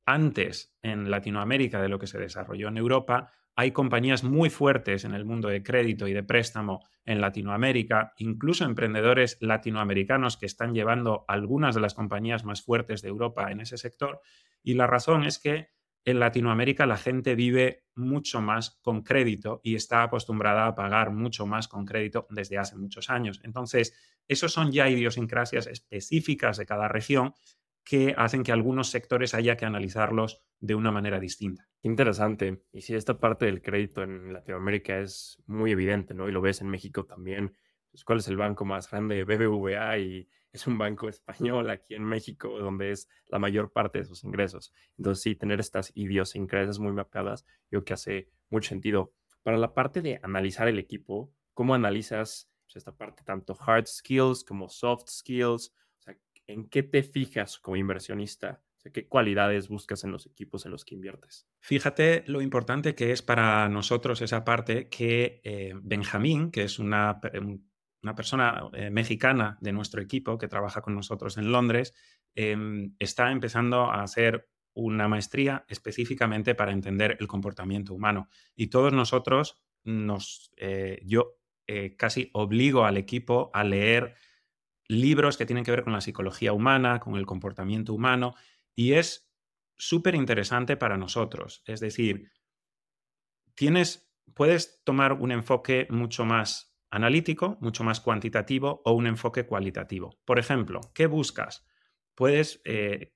antes 0.07 0.73
en 0.81 1.11
Latinoamérica 1.11 1.81
de 1.81 1.89
lo 1.89 1.99
que 1.99 2.07
se 2.07 2.17
desarrolló 2.17 2.69
en 2.69 2.77
Europa. 2.77 3.31
Hay 3.55 3.71
compañías 3.71 4.23
muy 4.23 4.49
fuertes 4.49 5.03
en 5.03 5.13
el 5.13 5.25
mundo 5.25 5.49
de 5.49 5.61
crédito 5.61 6.07
y 6.07 6.13
de 6.13 6.23
préstamo 6.23 6.79
en 7.05 7.21
Latinoamérica, 7.21 8.13
incluso 8.17 8.63
emprendedores 8.63 9.37
latinoamericanos 9.41 10.37
que 10.37 10.45
están 10.45 10.73
llevando 10.73 11.25
algunas 11.27 11.75
de 11.75 11.81
las 11.81 11.93
compañías 11.93 12.45
más 12.45 12.63
fuertes 12.63 13.01
de 13.01 13.09
Europa 13.09 13.51
en 13.51 13.59
ese 13.59 13.77
sector. 13.77 14.21
Y 14.63 14.75
la 14.75 14.87
razón 14.87 15.25
es 15.25 15.39
que 15.39 15.69
en 16.05 16.21
Latinoamérica 16.21 16.85
la 16.85 16.95
gente 16.95 17.35
vive 17.35 17.83
mucho 17.93 18.39
más 18.39 18.79
con 18.81 19.03
crédito 19.03 19.59
y 19.61 19.75
está 19.75 20.03
acostumbrada 20.03 20.67
a 20.67 20.75
pagar 20.75 21.11
mucho 21.11 21.45
más 21.45 21.67
con 21.67 21.85
crédito 21.85 22.27
desde 22.29 22.57
hace 22.57 22.77
muchos 22.77 23.09
años. 23.09 23.41
Entonces, 23.43 23.93
esos 24.29 24.53
son 24.53 24.71
ya 24.71 24.89
idiosincrasias 24.89 25.67
específicas 25.67 26.55
de 26.55 26.65
cada 26.65 26.87
región 26.87 27.33
que 27.87 28.13
hacen 28.17 28.43
que 28.43 28.51
algunos 28.51 28.89
sectores 28.89 29.33
haya 29.33 29.55
que 29.55 29.65
analizarlos 29.65 30.43
de 30.59 30.75
una 30.75 30.91
manera 30.91 31.21
distinta. 31.21 31.69
Interesante. 31.81 32.63
Y 32.73 32.81
si 32.81 32.93
esta 32.93 33.17
parte 33.17 33.45
del 33.45 33.61
crédito 33.61 34.03
en 34.03 34.33
Latinoamérica 34.33 34.99
es 34.99 35.41
muy 35.45 35.71
evidente, 35.71 36.13
¿no? 36.13 36.27
Y 36.27 36.33
lo 36.33 36.41
ves 36.41 36.59
en 36.59 36.67
México 36.67 37.05
también. 37.05 37.55
Pues, 37.89 38.03
¿Cuál 38.03 38.19
es 38.19 38.27
el 38.27 38.35
banco 38.35 38.65
más 38.65 38.91
grande? 38.91 39.23
BBVA 39.23 39.99
y 39.99 40.27
es 40.51 40.67
un 40.67 40.77
banco 40.77 41.07
español 41.07 41.69
aquí 41.69 41.95
en 41.95 42.03
México, 42.03 42.59
donde 42.59 42.91
es 42.91 43.07
la 43.27 43.39
mayor 43.39 43.71
parte 43.71 43.99
de 43.99 44.05
sus 44.05 44.21
ingresos. 44.25 44.73
Entonces, 44.97 45.23
sí, 45.23 45.35
tener 45.35 45.61
estas 45.61 45.93
idiosincrasias 45.95 46.79
muy 46.79 46.91
mapeadas, 46.91 47.45
yo 47.71 47.79
creo 47.79 47.85
que 47.85 47.93
hace 47.93 48.29
mucho 48.49 48.67
sentido. 48.67 49.13
Para 49.43 49.57
la 49.57 49.73
parte 49.73 50.01
de 50.01 50.19
analizar 50.23 50.67
el 50.67 50.77
equipo, 50.77 51.31
¿cómo 51.53 51.73
analizas 51.73 52.49
pues, 52.65 52.75
esta 52.75 52.91
parte, 52.91 53.23
tanto 53.23 53.57
hard 53.65 53.87
skills 53.87 54.43
como 54.43 54.67
soft 54.67 55.07
skills? 55.07 55.71
¿En 56.47 56.69
qué 56.69 56.83
te 56.83 57.03
fijas 57.03 57.59
como 57.59 57.75
inversionista? 57.75 58.63
¿Qué 58.91 59.07
cualidades 59.07 59.67
buscas 59.67 60.03
en 60.03 60.11
los 60.11 60.25
equipos 60.25 60.65
en 60.65 60.71
los 60.71 60.85
que 60.85 60.95
inviertes? 60.95 61.47
Fíjate 61.59 62.23
lo 62.27 62.41
importante 62.41 62.95
que 62.95 63.11
es 63.11 63.21
para 63.21 63.67
nosotros 63.69 64.21
esa 64.21 64.43
parte 64.43 64.87
que 64.89 65.41
eh, 65.43 65.73
Benjamín, 65.81 66.51
que 66.51 66.63
es 66.63 66.79
una, 66.79 67.19
una 68.01 68.15
persona 68.15 68.69
eh, 68.73 68.89
mexicana 68.89 69.57
de 69.61 69.73
nuestro 69.73 70.01
equipo 70.01 70.37
que 70.37 70.47
trabaja 70.47 70.81
con 70.81 70.95
nosotros 70.95 71.37
en 71.37 71.51
Londres, 71.51 71.93
em, 72.35 72.95
está 72.99 73.31
empezando 73.31 73.91
a 73.91 74.03
hacer 74.03 74.47
una 74.73 75.07
maestría 75.07 75.65
específicamente 75.67 76.55
para 76.55 76.71
entender 76.71 77.17
el 77.19 77.27
comportamiento 77.27 77.93
humano. 77.93 78.29
Y 78.55 78.67
todos 78.67 78.93
nosotros 78.93 79.57
nos, 79.83 80.51
eh, 80.55 81.01
yo 81.03 81.33
casi 81.97 82.29
obligo 82.31 82.85
al 82.85 82.95
equipo 82.95 83.51
a 83.53 83.65
leer 83.65 84.15
libros 84.87 85.37
que 85.37 85.45
tienen 85.45 85.63
que 85.63 85.71
ver 85.71 85.83
con 85.83 85.93
la 85.93 86.01
psicología 86.01 86.53
humana, 86.53 86.99
con 86.99 87.15
el 87.15 87.25
comportamiento 87.25 87.93
humano, 87.93 88.35
y 88.75 88.93
es 88.93 89.29
súper 89.75 90.15
interesante 90.15 90.77
para 90.77 90.97
nosotros. 90.97 91.63
Es 91.65 91.79
decir, 91.79 92.31
tienes, 93.55 94.11
puedes 94.33 94.81
tomar 94.83 95.13
un 95.13 95.31
enfoque 95.31 95.87
mucho 95.89 96.25
más 96.25 96.75
analítico, 96.89 97.57
mucho 97.59 97.83
más 97.83 97.99
cuantitativo 97.99 98.81
o 98.85 98.93
un 98.93 99.07
enfoque 99.07 99.45
cualitativo. 99.45 100.17
Por 100.25 100.39
ejemplo, 100.39 100.81
¿qué 100.93 101.07
buscas? 101.07 101.65
Puedes, 102.15 102.61
eh, 102.65 103.13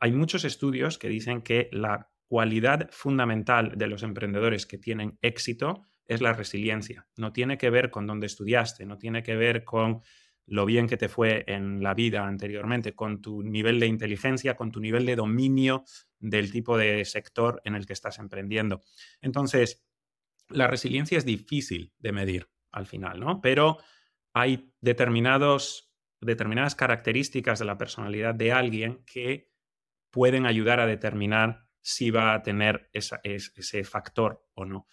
hay 0.00 0.12
muchos 0.12 0.44
estudios 0.44 0.98
que 0.98 1.08
dicen 1.08 1.42
que 1.42 1.68
la 1.72 2.10
cualidad 2.26 2.88
fundamental 2.90 3.74
de 3.76 3.86
los 3.86 4.02
emprendedores 4.02 4.66
que 4.66 4.78
tienen 4.78 5.18
éxito 5.20 5.84
es 6.06 6.20
la 6.20 6.32
resiliencia. 6.32 7.06
No 7.16 7.32
tiene 7.32 7.58
que 7.58 7.70
ver 7.70 7.90
con 7.90 8.06
dónde 8.06 8.26
estudiaste, 8.26 8.86
no 8.86 8.98
tiene 8.98 9.22
que 9.22 9.36
ver 9.36 9.64
con 9.64 10.00
lo 10.46 10.66
bien 10.66 10.88
que 10.88 10.96
te 10.96 11.08
fue 11.08 11.44
en 11.46 11.82
la 11.82 11.94
vida 11.94 12.26
anteriormente, 12.26 12.94
con 12.94 13.22
tu 13.22 13.42
nivel 13.42 13.80
de 13.80 13.86
inteligencia, 13.86 14.56
con 14.56 14.70
tu 14.70 14.80
nivel 14.80 15.06
de 15.06 15.16
dominio 15.16 15.84
del 16.18 16.50
tipo 16.50 16.76
de 16.76 17.04
sector 17.04 17.60
en 17.64 17.74
el 17.74 17.86
que 17.86 17.92
estás 17.92 18.18
emprendiendo. 18.18 18.82
Entonces, 19.20 19.84
la 20.48 20.66
resiliencia 20.66 21.18
es 21.18 21.24
difícil 21.24 21.92
de 21.98 22.12
medir 22.12 22.48
al 22.72 22.86
final, 22.86 23.20
¿no? 23.20 23.40
Pero 23.40 23.78
hay 24.32 24.72
determinados, 24.80 25.92
determinadas 26.20 26.74
características 26.74 27.58
de 27.58 27.64
la 27.64 27.78
personalidad 27.78 28.34
de 28.34 28.52
alguien 28.52 29.04
que 29.04 29.50
pueden 30.10 30.46
ayudar 30.46 30.80
a 30.80 30.86
determinar 30.86 31.66
si 31.80 32.10
va 32.10 32.34
a 32.34 32.42
tener 32.42 32.90
ese 32.92 33.84
factor 33.84 34.46
o 34.54 34.64
no. 34.64 34.86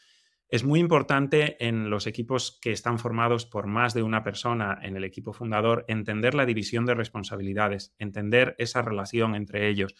Es 0.49 0.63
muy 0.63 0.79
importante 0.79 1.63
en 1.65 1.89
los 1.89 2.07
equipos 2.07 2.59
que 2.61 2.71
están 2.71 2.99
formados 2.99 3.45
por 3.45 3.67
más 3.67 3.93
de 3.93 4.03
una 4.03 4.23
persona 4.23 4.77
en 4.81 4.97
el 4.97 5.03
equipo 5.03 5.31
fundador 5.31 5.85
entender 5.87 6.33
la 6.33 6.45
división 6.45 6.85
de 6.85 6.95
responsabilidades, 6.95 7.95
entender 7.99 8.55
esa 8.57 8.81
relación 8.81 9.35
entre 9.35 9.69
ellos. 9.69 9.95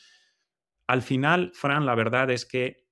Al 0.87 1.01
final, 1.03 1.51
Fran, 1.53 1.85
la 1.85 1.95
verdad 1.95 2.31
es 2.31 2.45
que 2.45 2.87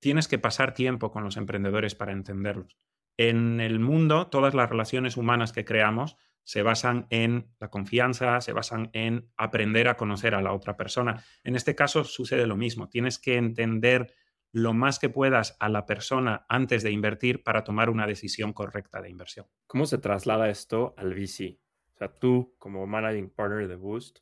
tienes 0.00 0.28
que 0.28 0.38
pasar 0.38 0.74
tiempo 0.74 1.10
con 1.12 1.24
los 1.24 1.36
emprendedores 1.36 1.94
para 1.94 2.12
entenderlos 2.12 2.76
en 3.16 3.60
el 3.60 3.78
mundo 3.78 4.26
todas 4.28 4.54
las 4.54 4.68
relaciones 4.68 5.16
humanas 5.16 5.52
que 5.52 5.64
creamos 5.64 6.16
se 6.42 6.62
basan 6.62 7.06
en 7.08 7.54
la 7.58 7.70
confianza, 7.70 8.40
se 8.42 8.52
basan 8.52 8.90
en 8.92 9.30
aprender 9.36 9.88
a 9.88 9.96
conocer 9.96 10.34
a 10.34 10.42
la 10.42 10.52
otra 10.52 10.76
persona. 10.76 11.24
En 11.42 11.56
este 11.56 11.74
caso 11.74 12.04
sucede 12.04 12.46
lo 12.46 12.56
mismo. 12.56 12.90
Tienes 12.90 13.18
que 13.18 13.36
entender 13.36 14.12
lo 14.54 14.72
más 14.72 15.00
que 15.00 15.08
puedas 15.08 15.56
a 15.58 15.68
la 15.68 15.84
persona 15.84 16.46
antes 16.48 16.84
de 16.84 16.92
invertir 16.92 17.42
para 17.42 17.64
tomar 17.64 17.90
una 17.90 18.06
decisión 18.06 18.52
correcta 18.52 19.02
de 19.02 19.10
inversión. 19.10 19.46
¿Cómo 19.66 19.84
se 19.84 19.98
traslada 19.98 20.48
esto 20.48 20.94
al 20.96 21.12
VC? 21.12 21.58
O 21.92 21.98
sea, 21.98 22.14
tú 22.14 22.54
como 22.56 22.86
managing 22.86 23.30
partner 23.30 23.66
de 23.66 23.74
Boost, 23.74 24.20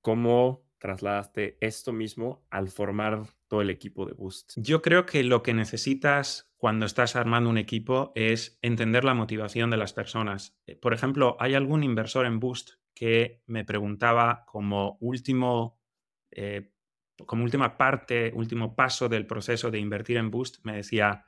¿cómo 0.00 0.68
trasladaste 0.78 1.56
esto 1.60 1.92
mismo 1.92 2.44
al 2.50 2.68
formar 2.68 3.22
todo 3.46 3.62
el 3.62 3.70
equipo 3.70 4.06
de 4.06 4.14
Boost? 4.14 4.54
Yo 4.56 4.82
creo 4.82 5.06
que 5.06 5.22
lo 5.22 5.44
que 5.44 5.54
necesitas 5.54 6.52
cuando 6.56 6.84
estás 6.84 7.14
armando 7.14 7.48
un 7.48 7.58
equipo 7.58 8.10
es 8.16 8.58
entender 8.60 9.04
la 9.04 9.14
motivación 9.14 9.70
de 9.70 9.76
las 9.76 9.92
personas. 9.92 10.58
Eh, 10.66 10.74
por 10.74 10.94
ejemplo, 10.94 11.36
hay 11.38 11.54
algún 11.54 11.84
inversor 11.84 12.26
en 12.26 12.40
Boost 12.40 12.72
que 12.92 13.40
me 13.46 13.64
preguntaba 13.64 14.44
como 14.46 14.98
último, 15.00 15.80
eh, 16.32 16.73
como 17.26 17.44
última 17.44 17.76
parte, 17.76 18.32
último 18.34 18.74
paso 18.74 19.08
del 19.08 19.26
proceso 19.26 19.70
de 19.70 19.78
invertir 19.78 20.16
en 20.16 20.30
Boost, 20.30 20.64
me 20.64 20.76
decía, 20.76 21.26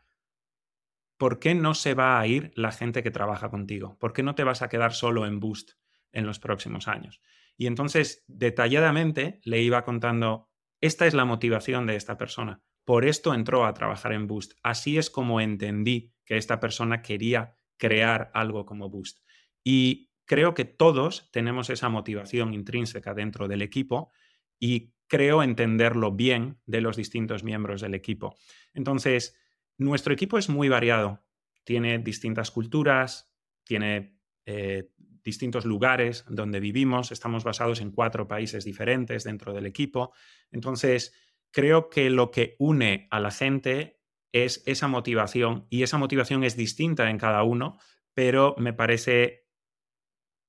¿por 1.17 1.39
qué 1.39 1.55
no 1.55 1.75
se 1.75 1.95
va 1.95 2.19
a 2.19 2.27
ir 2.27 2.53
la 2.55 2.73
gente 2.73 3.03
que 3.03 3.11
trabaja 3.11 3.51
contigo? 3.51 3.97
¿Por 3.99 4.13
qué 4.13 4.23
no 4.23 4.35
te 4.35 4.45
vas 4.45 4.63
a 4.63 4.69
quedar 4.69 4.93
solo 4.93 5.27
en 5.27 5.41
Boost 5.41 5.73
en 6.13 6.27
los 6.27 6.39
próximos 6.39 6.89
años? 6.89 7.21
Y 7.57 7.67
entonces, 7.67 8.25
detalladamente, 8.27 9.41
le 9.45 9.63
iba 9.63 9.85
contando, 9.85 10.51
esta 10.81 11.07
es 11.07 11.15
la 11.15 11.25
motivación 11.25 11.87
de 11.87 11.97
esta 11.97 12.19
persona. 12.19 12.63
Por 12.85 13.05
esto 13.05 13.35
entró 13.35 13.65
a 13.65 13.75
trabajar 13.75 14.13
en 14.13 14.27
Boost. 14.27 14.53
Así 14.63 14.99
es 14.99 15.11
como 15.11 15.41
entendí 15.41 16.13
que 16.25 16.37
esta 16.37 16.61
persona 16.61 17.03
quería 17.03 17.57
crear 17.79 18.31
algo 18.35 18.67
como 18.67 18.91
Boost. 18.91 19.21
Y 19.65 20.11
creo 20.27 20.55
que 20.55 20.65
todos 20.65 21.31
tenemos 21.33 21.71
esa 21.71 21.89
motivación 21.89 22.53
intrínseca 22.53 23.15
dentro 23.15 23.49
del 23.49 23.63
equipo 23.63 24.13
y 24.59 24.93
creo 25.09 25.43
entenderlo 25.43 26.13
bien 26.13 26.59
de 26.67 26.81
los 26.81 26.97
distintos 26.97 27.45
miembros 27.45 27.81
del 27.81 27.95
equipo. 27.95 28.37
Entonces, 28.75 29.37
nuestro 29.79 30.13
equipo 30.13 30.39
es 30.39 30.49
muy 30.49 30.69
variado. 30.69 31.25
Tiene 31.65 31.99
distintas 31.99 32.51
culturas, 32.51 33.33
tiene 33.65 34.19
eh, 34.45 34.91
distintos 35.25 35.65
lugares 35.65 36.25
donde 36.29 36.61
vivimos, 36.61 37.11
estamos 37.11 37.45
basados 37.45 37.81
en 37.81 37.91
cuatro 37.91 38.29
países 38.29 38.65
diferentes 38.65 39.25
dentro 39.25 39.53
del 39.53 39.67
equipo. 39.67 40.13
Entonces, 40.51 41.15
creo 41.51 41.91
que 41.91 42.11
lo 42.11 42.31
que 42.31 42.55
une 42.59 43.09
a 43.11 43.21
la 43.21 43.31
gente 43.31 44.01
es 44.33 44.63
esa 44.67 44.89
motivación 44.89 45.67
y 45.71 45.83
esa 45.83 45.99
motivación 45.99 46.45
es 46.45 46.57
distinta 46.57 47.11
en 47.11 47.19
cada 47.19 47.43
uno, 47.43 47.79
pero 48.15 48.55
me 48.59 48.73
parece 48.73 49.49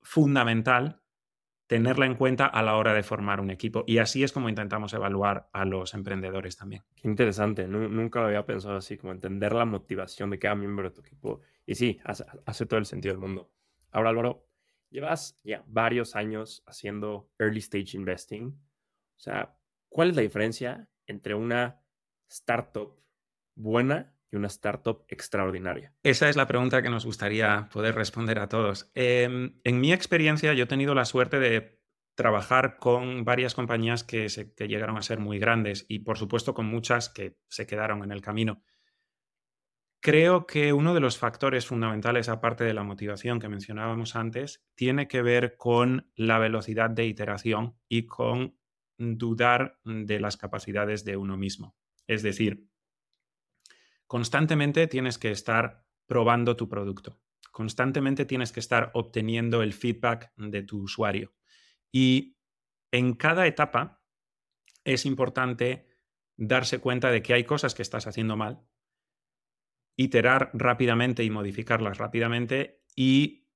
fundamental 0.02 1.04
tenerla 1.68 2.06
en 2.06 2.16
cuenta 2.16 2.46
a 2.46 2.64
la 2.64 2.78
hora 2.78 2.94
de 2.94 3.04
formar 3.04 3.42
un 3.42 3.52
equipo. 3.52 3.84
Y 3.86 4.00
así 4.00 4.24
es 4.24 4.32
como 4.32 4.50
intentamos 4.50 4.94
evaluar 4.94 5.50
a 5.52 5.66
los 5.66 5.94
emprendedores 5.94 6.58
también. 6.58 6.84
Qué 6.96 7.08
interesante, 7.08 7.68
nunca 7.68 8.22
lo 8.22 8.28
había 8.28 8.46
pensado 8.46 8.78
así, 8.78 8.98
como 8.98 9.12
entender 9.14 9.54
la 9.54 9.66
motivación 9.66 10.30
de 10.30 10.40
cada 10.40 10.56
miembro 10.56 10.90
de 10.90 10.96
tu 10.96 11.02
equipo. 11.02 11.42
Y 11.66 11.76
sí, 11.76 12.00
hace, 12.06 12.66
todo 12.66 12.80
el 12.80 12.86
sentido 12.86 13.14
del 13.14 13.22
mundo. 13.22 13.52
Ahora, 13.92 14.10
Álvaro, 14.10 14.48
llevas 14.90 15.38
ya 15.44 15.64
varios 15.68 16.16
años 16.16 16.64
haciendo 16.66 17.30
early 17.38 17.60
stage 17.60 17.96
investing. 17.96 18.48
O 18.48 19.20
sea, 19.20 19.58
¿cuál 19.90 20.12
es 20.12 20.16
la 20.16 20.22
diferencia 20.22 20.90
entre 21.06 21.36
una 21.36 21.82
startup 22.30 22.98
buena 23.56 24.17
y 24.32 24.36
una 24.36 24.48
startup 24.48 25.06
extraordinaria? 25.08 25.94
Esa 26.04 26.30
es 26.30 26.36
la 26.36 26.48
pregunta 26.48 26.82
que 26.82 26.90
nos 26.90 27.06
gustaría 27.06 27.70
poder 27.72 27.96
responder 27.96 28.40
a 28.40 28.50
todos. 28.50 28.92
Em, 28.94 29.60
en 29.64 29.80
mi 29.80 29.94
experiencia, 29.94 30.54
yo 30.54 30.64
he 30.64 30.68
tenido 30.68 30.96
la 30.96 31.06
suerte 31.06 31.40
de 31.40 31.78
trabajar 32.16 32.78
con 32.78 33.24
varias 33.26 33.54
compañías 33.54 34.04
que, 34.04 34.28
que 34.56 34.68
llegaron 34.68 34.98
a 34.98 35.04
ser 35.04 35.20
muy 35.20 35.38
grandes 35.38 35.86
y, 35.88 36.00
por 36.00 36.18
supuesto, 36.18 36.54
con 36.54 36.66
muchas 36.66 37.10
que 37.10 37.38
se 37.48 37.68
quedaron 37.68 38.04
en 38.04 38.12
el 38.12 38.22
camino. 38.22 38.64
Creo 40.00 40.46
que 40.46 40.74
uno 40.74 40.94
de 40.94 41.00
los 41.00 41.18
factores 41.18 41.66
fundamentales, 41.66 42.30
aparte 42.30 42.64
de 42.64 42.74
la 42.74 42.84
motivación 42.84 43.40
que 43.40 43.50
mencionábamos 43.50 44.16
antes, 44.16 44.64
tiene 44.76 45.08
que 45.08 45.22
ver 45.22 45.58
con 45.58 46.12
la 46.16 46.40
velocidad 46.40 46.90
de 46.90 47.06
iteración 47.06 47.78
y 47.88 48.06
con 48.06 48.58
dudar 48.98 49.80
de 49.84 50.20
las 50.20 50.38
capacidades 50.38 51.04
de 51.04 51.18
uno 51.18 51.38
mismo. 51.38 51.76
Es 52.08 52.24
decir, 52.24 52.68
constantemente 54.08 54.88
tienes 54.88 55.18
que 55.18 55.32
estar 55.32 55.86
probando 56.08 56.56
tu 56.56 56.68
producto, 56.68 57.22
constantemente 57.52 58.26
tienes 58.26 58.52
que 58.52 58.60
estar 58.60 58.92
obteniendo 58.94 59.62
el 59.62 59.74
feedback 59.74 60.32
de 60.38 60.64
tu 60.64 60.82
usuario. 60.82 61.34
Y 61.92 62.38
en 62.92 63.14
cada 63.14 63.48
etapa 63.48 64.02
es 64.84 65.06
importante 65.06 65.88
darse 66.38 66.80
cuenta 66.80 67.12
de 67.12 67.22
que 67.22 67.34
hay 67.34 67.44
cosas 67.44 67.76
que 67.76 67.82
estás 67.82 68.08
haciendo 68.08 68.38
mal, 68.38 68.62
iterar 69.98 70.52
rápidamente 70.54 71.24
y 71.24 71.30
modificarlas 71.30 71.98
rápidamente 71.98 72.84
y 72.96 73.48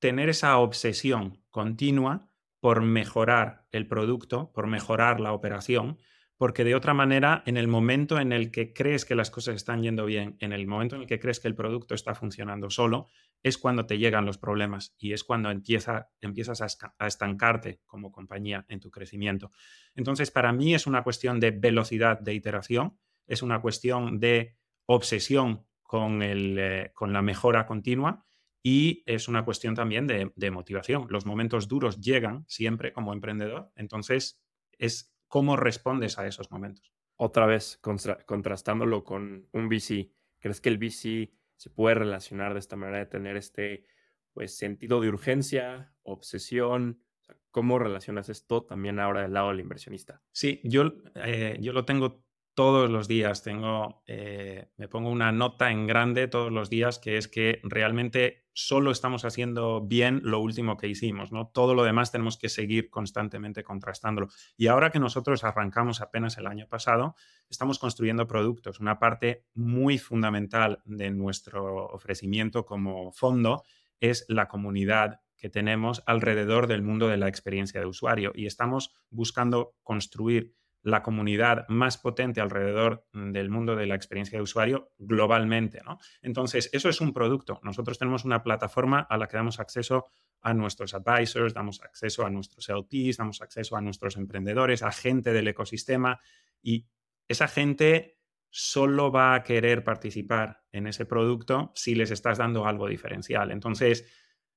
tener 0.00 0.30
esa 0.30 0.58
obsesión 0.58 1.44
continua 1.50 2.30
por 2.58 2.82
mejorar 2.82 3.66
el 3.70 3.86
producto, 3.86 4.52
por 4.52 4.66
mejorar 4.66 5.20
la 5.20 5.32
operación, 5.32 5.98
porque 6.40 6.64
de 6.64 6.74
otra 6.74 6.94
manera, 6.94 7.42
en 7.44 7.58
el 7.58 7.68
momento 7.68 8.18
en 8.18 8.32
el 8.32 8.50
que 8.50 8.72
crees 8.72 9.04
que 9.04 9.14
las 9.14 9.30
cosas 9.30 9.56
están 9.56 9.82
yendo 9.82 10.06
bien, 10.06 10.38
en 10.40 10.54
el 10.54 10.66
momento 10.66 10.96
en 10.96 11.02
el 11.02 11.06
que 11.06 11.20
crees 11.20 11.38
que 11.38 11.48
el 11.48 11.54
producto 11.54 11.94
está 11.94 12.14
funcionando 12.14 12.70
solo, 12.70 13.08
es 13.42 13.58
cuando 13.58 13.84
te 13.84 13.98
llegan 13.98 14.24
los 14.24 14.38
problemas 14.38 14.94
y 14.96 15.12
es 15.12 15.22
cuando 15.22 15.50
empieza, 15.50 16.08
empiezas 16.18 16.62
a, 16.62 17.06
estancarte 17.06 17.82
como 17.84 18.10
compañía 18.10 18.64
en 18.70 18.80
tu 18.80 18.90
crecimiento. 18.90 19.52
Entonces, 19.94 20.30
para 20.30 20.50
mí 20.50 20.74
es 20.74 20.86
una 20.86 21.02
cuestión 21.02 21.40
de 21.40 21.50
velocidad 21.50 22.18
de 22.18 22.32
iteración, 22.32 22.98
es 23.26 23.42
una 23.42 23.60
cuestión 23.60 24.18
de 24.18 24.56
obsesión 24.86 25.66
con, 25.82 26.22
el, 26.22 26.56
eh, 26.58 26.90
con 26.94 27.12
la 27.12 27.20
mejora 27.20 27.66
continua 27.66 28.24
y 28.62 29.02
es 29.04 29.28
una 29.28 29.44
cuestión 29.44 29.74
también 29.74 30.06
de, 30.06 30.32
de, 30.34 30.50
motivación. 30.50 31.06
Los 31.10 31.26
momentos 31.26 31.68
duros 31.68 32.00
llegan 32.00 32.46
siempre 32.48 32.94
como 32.94 33.12
emprendedor, 33.12 33.70
entonces 33.76 34.40
es 34.78 35.12
cómo 35.30 35.56
respondes 35.56 36.18
a 36.18 36.26
esos 36.26 36.50
momentos. 36.50 36.92
Otra 37.16 37.46
vez, 37.46 37.80
contrastándolo 38.26 39.04
con 39.04 39.48
un 39.52 39.68
VC, 39.68 40.10
¿crees 40.40 40.60
que 40.60 40.68
el 40.68 40.78
VC 40.78 41.32
se 41.56 41.70
puede 41.70 41.94
relacionar 41.94 42.52
de 42.52 42.58
esta 42.58 42.76
manera 42.76 42.98
de 42.98 43.06
tener 43.06 43.36
este 43.36 43.86
pues, 44.34 44.56
sentido 44.56 45.00
de 45.00 45.08
urgencia, 45.08 45.94
obsesión? 46.02 47.02
¿Cómo 47.50 47.78
relacionas 47.78 48.28
esto 48.28 48.64
también 48.64 48.98
ahora 48.98 49.22
del 49.22 49.32
lado 49.32 49.50
del 49.50 49.60
inversionista? 49.60 50.20
Sí, 50.32 50.60
yo, 50.64 50.94
eh, 51.14 51.58
yo 51.60 51.72
lo 51.72 51.84
tengo 51.84 52.24
todos 52.60 52.90
los 52.90 53.08
días. 53.08 53.42
Tengo, 53.42 54.02
eh, 54.06 54.68
me 54.76 54.86
pongo 54.86 55.08
una 55.08 55.32
nota 55.32 55.70
en 55.70 55.86
grande 55.86 56.28
todos 56.28 56.52
los 56.52 56.68
días 56.68 56.98
que 56.98 57.16
es 57.16 57.26
que 57.26 57.58
realmente 57.62 58.44
solo 58.52 58.90
estamos 58.90 59.24
haciendo 59.24 59.80
bien 59.80 60.20
lo 60.24 60.40
último 60.40 60.76
que 60.76 60.86
hicimos, 60.86 61.32
¿no? 61.32 61.48
Todo 61.48 61.74
lo 61.74 61.84
demás 61.84 62.12
tenemos 62.12 62.36
que 62.36 62.50
seguir 62.50 62.90
constantemente 62.90 63.64
contrastándolo. 63.64 64.28
Y 64.58 64.66
ahora 64.66 64.90
que 64.90 64.98
nosotros 64.98 65.42
arrancamos 65.42 66.02
apenas 66.02 66.36
el 66.36 66.46
año 66.46 66.68
pasado, 66.68 67.14
estamos 67.48 67.78
construyendo 67.78 68.26
productos. 68.26 68.78
Una 68.78 68.98
parte 68.98 69.46
muy 69.54 69.96
fundamental 69.96 70.82
de 70.84 71.10
nuestro 71.12 71.86
ofrecimiento 71.86 72.66
como 72.66 73.10
fondo 73.12 73.62
es 74.00 74.26
la 74.28 74.48
comunidad 74.48 75.22
que 75.38 75.48
tenemos 75.48 76.02
alrededor 76.04 76.66
del 76.66 76.82
mundo 76.82 77.08
de 77.08 77.16
la 77.16 77.28
experiencia 77.28 77.80
de 77.80 77.86
usuario 77.86 78.32
y 78.34 78.44
estamos 78.44 78.92
buscando 79.08 79.74
construir 79.82 80.59
la 80.82 81.02
comunidad 81.02 81.66
más 81.68 81.98
potente 81.98 82.40
alrededor 82.40 83.06
del 83.12 83.50
mundo 83.50 83.76
de 83.76 83.86
la 83.86 83.94
experiencia 83.94 84.38
de 84.38 84.42
usuario 84.42 84.92
globalmente. 84.98 85.80
¿no? 85.84 85.98
Entonces, 86.22 86.70
eso 86.72 86.88
es 86.88 87.00
un 87.00 87.12
producto. 87.12 87.60
Nosotros 87.62 87.98
tenemos 87.98 88.24
una 88.24 88.42
plataforma 88.42 89.00
a 89.00 89.18
la 89.18 89.26
que 89.26 89.36
damos 89.36 89.60
acceso 89.60 90.06
a 90.40 90.54
nuestros 90.54 90.94
advisors, 90.94 91.52
damos 91.52 91.82
acceso 91.82 92.24
a 92.24 92.30
nuestros 92.30 92.68
LPs, 92.68 93.18
damos 93.18 93.42
acceso 93.42 93.76
a 93.76 93.80
nuestros 93.80 94.16
emprendedores, 94.16 94.82
a 94.82 94.90
gente 94.90 95.32
del 95.32 95.48
ecosistema 95.48 96.18
y 96.62 96.86
esa 97.28 97.46
gente 97.46 98.18
solo 98.48 99.12
va 99.12 99.34
a 99.34 99.42
querer 99.42 99.84
participar 99.84 100.62
en 100.72 100.86
ese 100.86 101.04
producto 101.04 101.72
si 101.74 101.94
les 101.94 102.10
estás 102.10 102.38
dando 102.38 102.66
algo 102.66 102.88
diferencial. 102.88 103.50
Entonces, 103.50 104.06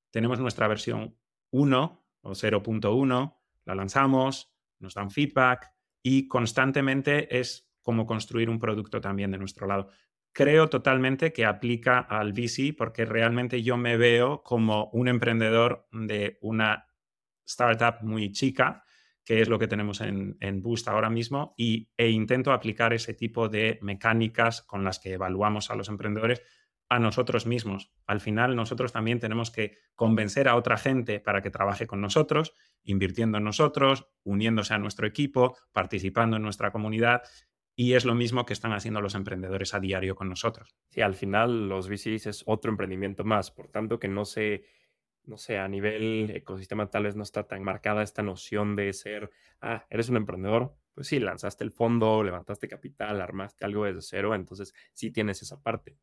tenemos 0.10 0.40
nuestra 0.40 0.68
versión 0.68 1.18
1 1.52 2.06
o 2.22 2.32
0.1, 2.32 3.38
la 3.66 3.76
lanzamos, 3.76 4.56
nos 4.80 4.96
dan 4.96 5.12
feedback, 5.12 5.72
y 6.04 6.28
constantemente 6.28 7.39
es 7.39 7.72
como 7.82 8.06
construir 8.06 8.50
un 8.50 8.60
producto 8.60 9.02
también 9.02 9.32
de 9.32 9.38
nuestro 9.38 9.66
lado. 9.66 9.89
Creo 10.34 10.68
totalmente 10.68 11.32
que 11.32 11.46
aplica 11.46 12.00
al 12.00 12.34
VC 12.34 12.76
porque 12.78 13.06
realmente 13.06 13.63
yo 13.63 13.78
me 13.78 13.98
veo 13.98 14.44
como 14.44 14.89
un 14.92 15.08
emprendedor 15.08 15.88
de 15.92 16.38
una 16.42 16.88
startup 17.46 18.02
muy 18.02 18.32
chica, 18.32 18.84
que 19.24 19.42
es 19.42 19.48
lo 19.48 19.60
que 19.60 19.68
tenemos 19.68 20.02
en, 20.02 20.62
Boost 20.62 20.88
ahora 20.88 21.10
mismo, 21.10 21.54
y, 21.56 21.89
e 21.96 22.10
intento 22.10 22.52
aplicar 22.52 22.94
ese 22.94 23.13
tipo 23.13 23.48
de 23.48 23.80
mecánicas 23.82 24.62
con 24.63 24.84
las 24.84 25.00
que 25.00 25.13
evaluamos 25.13 25.70
a 25.70 25.76
los 25.76 25.88
emprendedores 25.88 26.42
a 26.89 27.00
nosotros 27.00 27.46
mismos. 27.46 27.91
Al 28.06 28.22
final, 28.22 28.56
nosotros 28.56 28.91
también 28.91 29.19
tenemos 29.19 29.52
que 29.52 29.78
convencer 29.96 30.48
a 30.48 30.56
otra 30.56 30.78
gente 30.78 31.19
para 31.19 31.41
que 31.41 31.50
trabaje 31.50 31.88
con 31.88 32.02
nosotros, 32.02 32.54
invirtiendo 32.84 33.38
en 33.38 33.43
nosotros, 33.43 34.08
uniéndose 34.24 34.74
a 34.74 34.78
nuestro 34.78 35.08
equipo, 35.08 35.58
participando 35.72 36.38
en 36.38 36.43
nuestra 36.43 36.72
comunidad. 36.72 37.24
Y 37.76 37.93
es 37.93 38.06
lo 38.06 38.13
mismo 38.13 38.46
que 38.46 38.54
están 38.54 38.74
haciendo 38.74 39.02
los 39.02 39.15
emprendedores 39.15 39.74
a 39.74 39.80
diario 39.80 40.15
con 40.15 40.30
nosotros. 40.30 40.76
Sí, 40.89 41.02
al 41.02 41.15
final 41.15 41.67
los 41.67 41.89
VCs 41.89 42.28
es 42.28 42.43
otro 42.46 42.69
emprendimiento 42.69 43.24
más, 43.24 43.50
por 43.50 43.69
tanto 43.69 44.00
que 44.00 44.08
no 44.08 44.26
se, 44.26 44.65
no 45.26 45.38
sé, 45.38 45.58
a 45.58 45.67
nivel 45.67 46.32
ecosistema 46.36 46.89
tal 46.91 47.04
vez 47.04 47.15
no 47.15 47.24
está 47.24 47.48
tan 47.48 47.63
marcada 47.63 48.04
esta 48.04 48.22
noción 48.22 48.76
de 48.76 48.93
ser, 48.93 49.32
ah, 49.62 49.88
eres 49.89 50.10
un 50.10 50.17
emprendedor, 50.17 50.76
pues 50.93 51.08
sí, 51.08 51.19
lanzaste 51.19 51.63
el 51.63 51.72
fondo, 51.72 52.24
levantaste 52.24 52.67
capital, 52.67 53.22
armaste 53.22 53.65
algo 53.65 53.86
desde 53.86 54.02
cero, 54.02 54.36
entonces 54.36 54.74
sí 54.93 55.12
tienes 55.12 55.41
esa 55.41 55.62
parte. 55.62 55.98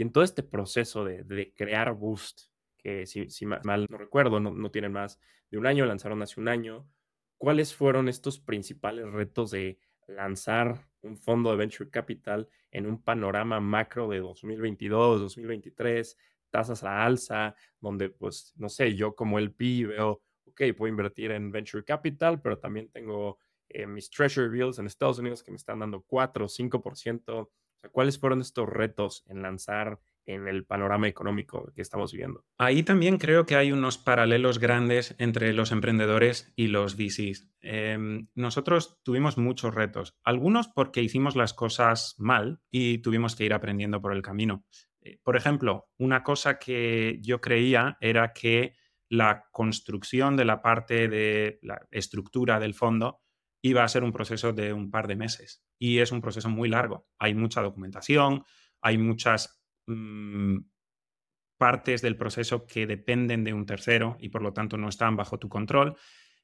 Y 0.00 0.02
en 0.02 0.12
todo 0.12 0.24
este 0.24 0.42
proceso 0.42 1.04
de, 1.04 1.52
crear 1.54 1.92
Boost, 1.92 2.44
que 2.78 3.04
si, 3.04 3.44
mal 3.44 3.86
no 3.86 3.98
recuerdo, 3.98 4.40
no, 4.40 4.70
tienen 4.70 4.92
más 4.92 5.20
de 5.50 5.58
un 5.58 5.66
año, 5.66 5.84
lanzaron 5.84 6.22
hace 6.22 6.40
un 6.40 6.48
año, 6.48 6.88
¿cuáles 7.36 7.74
fueron 7.74 8.08
estos 8.08 8.40
principales 8.40 9.12
retos 9.12 9.50
de 9.50 9.78
lanzar 10.08 10.88
un 11.02 11.18
fondo 11.18 11.50
de 11.50 11.58
venture 11.58 11.90
capital 11.90 12.48
en 12.70 12.86
un 12.86 13.02
panorama 13.02 13.60
macro 13.60 14.08
de 14.08 14.20
2022, 14.20 15.20
2023, 15.20 16.16
tasas 16.48 16.82
a 16.82 17.04
alza, 17.04 17.54
donde 17.78 18.08
pues, 18.08 18.54
no 18.56 18.70
sé, 18.70 18.94
yo 18.94 19.14
como 19.14 19.38
el 19.38 19.52
PI 19.52 19.84
veo, 19.84 20.22
ok, 20.46 20.62
puedo 20.78 20.88
invertir 20.88 21.30
en 21.32 21.52
venture 21.52 21.84
capital, 21.84 22.40
pero 22.40 22.58
también 22.58 22.88
tengo 22.88 23.36
eh, 23.68 23.86
mis 23.86 24.08
treasury 24.08 24.48
bills 24.48 24.78
en 24.78 24.86
Estados 24.86 25.18
Unidos 25.18 25.42
que 25.42 25.50
me 25.50 25.58
están 25.58 25.80
dando 25.80 26.00
4 26.00 26.46
o 26.46 26.48
5% 26.48 27.50
¿Cuáles 27.92 28.18
fueron 28.18 28.40
estos 28.40 28.68
retos 28.68 29.24
en 29.28 29.42
lanzar 29.42 30.00
en 30.26 30.46
el 30.48 30.64
panorama 30.64 31.08
económico 31.08 31.72
que 31.74 31.82
estamos 31.82 32.12
viviendo? 32.12 32.44
Ahí 32.58 32.82
también 32.82 33.18
creo 33.18 33.46
que 33.46 33.56
hay 33.56 33.72
unos 33.72 33.98
paralelos 33.98 34.58
grandes 34.58 35.14
entre 35.18 35.52
los 35.52 35.72
emprendedores 35.72 36.52
y 36.56 36.68
los 36.68 36.96
VCs. 36.96 37.50
Em, 37.62 38.28
nosotros 38.34 39.00
tuvimos 39.02 39.38
muchos 39.38 39.74
retos, 39.74 40.14
algunos 40.22 40.68
porque 40.68 41.02
hicimos 41.02 41.36
las 41.36 41.54
cosas 41.54 42.14
mal 42.18 42.60
y 42.70 42.98
tuvimos 42.98 43.34
que 43.34 43.44
ir 43.44 43.54
aprendiendo 43.54 44.00
por 44.00 44.14
el 44.14 44.22
camino. 44.22 44.64
Eh, 45.00 45.18
por 45.22 45.36
ejemplo, 45.36 45.88
una 45.98 46.22
cosa 46.22 46.58
que 46.58 47.18
yo 47.22 47.40
creía 47.40 47.96
era 48.00 48.32
que 48.32 48.74
la 49.08 49.46
construcción 49.50 50.36
de 50.36 50.44
la 50.44 50.62
parte 50.62 51.08
de 51.08 51.58
la 51.62 51.80
estructura 51.90 52.60
del 52.60 52.74
fondo 52.74 53.20
iba 53.62 53.82
a 53.82 53.88
ser 53.88 54.04
un 54.04 54.12
proceso 54.12 54.52
de 54.52 54.72
un 54.72 54.90
par 54.90 55.08
de 55.08 55.16
meses 55.16 55.64
y 55.80 55.98
es 55.98 56.12
un 56.12 56.20
proceso 56.20 56.50
muy 56.50 56.68
largo. 56.68 57.08
Hay 57.18 57.34
mucha 57.34 57.62
documentación, 57.62 58.44
hay 58.82 58.98
muchas 58.98 59.64
mm, 59.86 60.58
partes 61.56 62.02
del 62.02 62.16
proceso 62.16 62.66
que 62.66 62.86
dependen 62.86 63.44
de 63.44 63.54
un 63.54 63.64
tercero 63.64 64.18
y 64.20 64.28
por 64.28 64.42
lo 64.42 64.52
tanto 64.52 64.76
no 64.76 64.90
están 64.90 65.16
bajo 65.16 65.38
tu 65.38 65.48
control. 65.48 65.96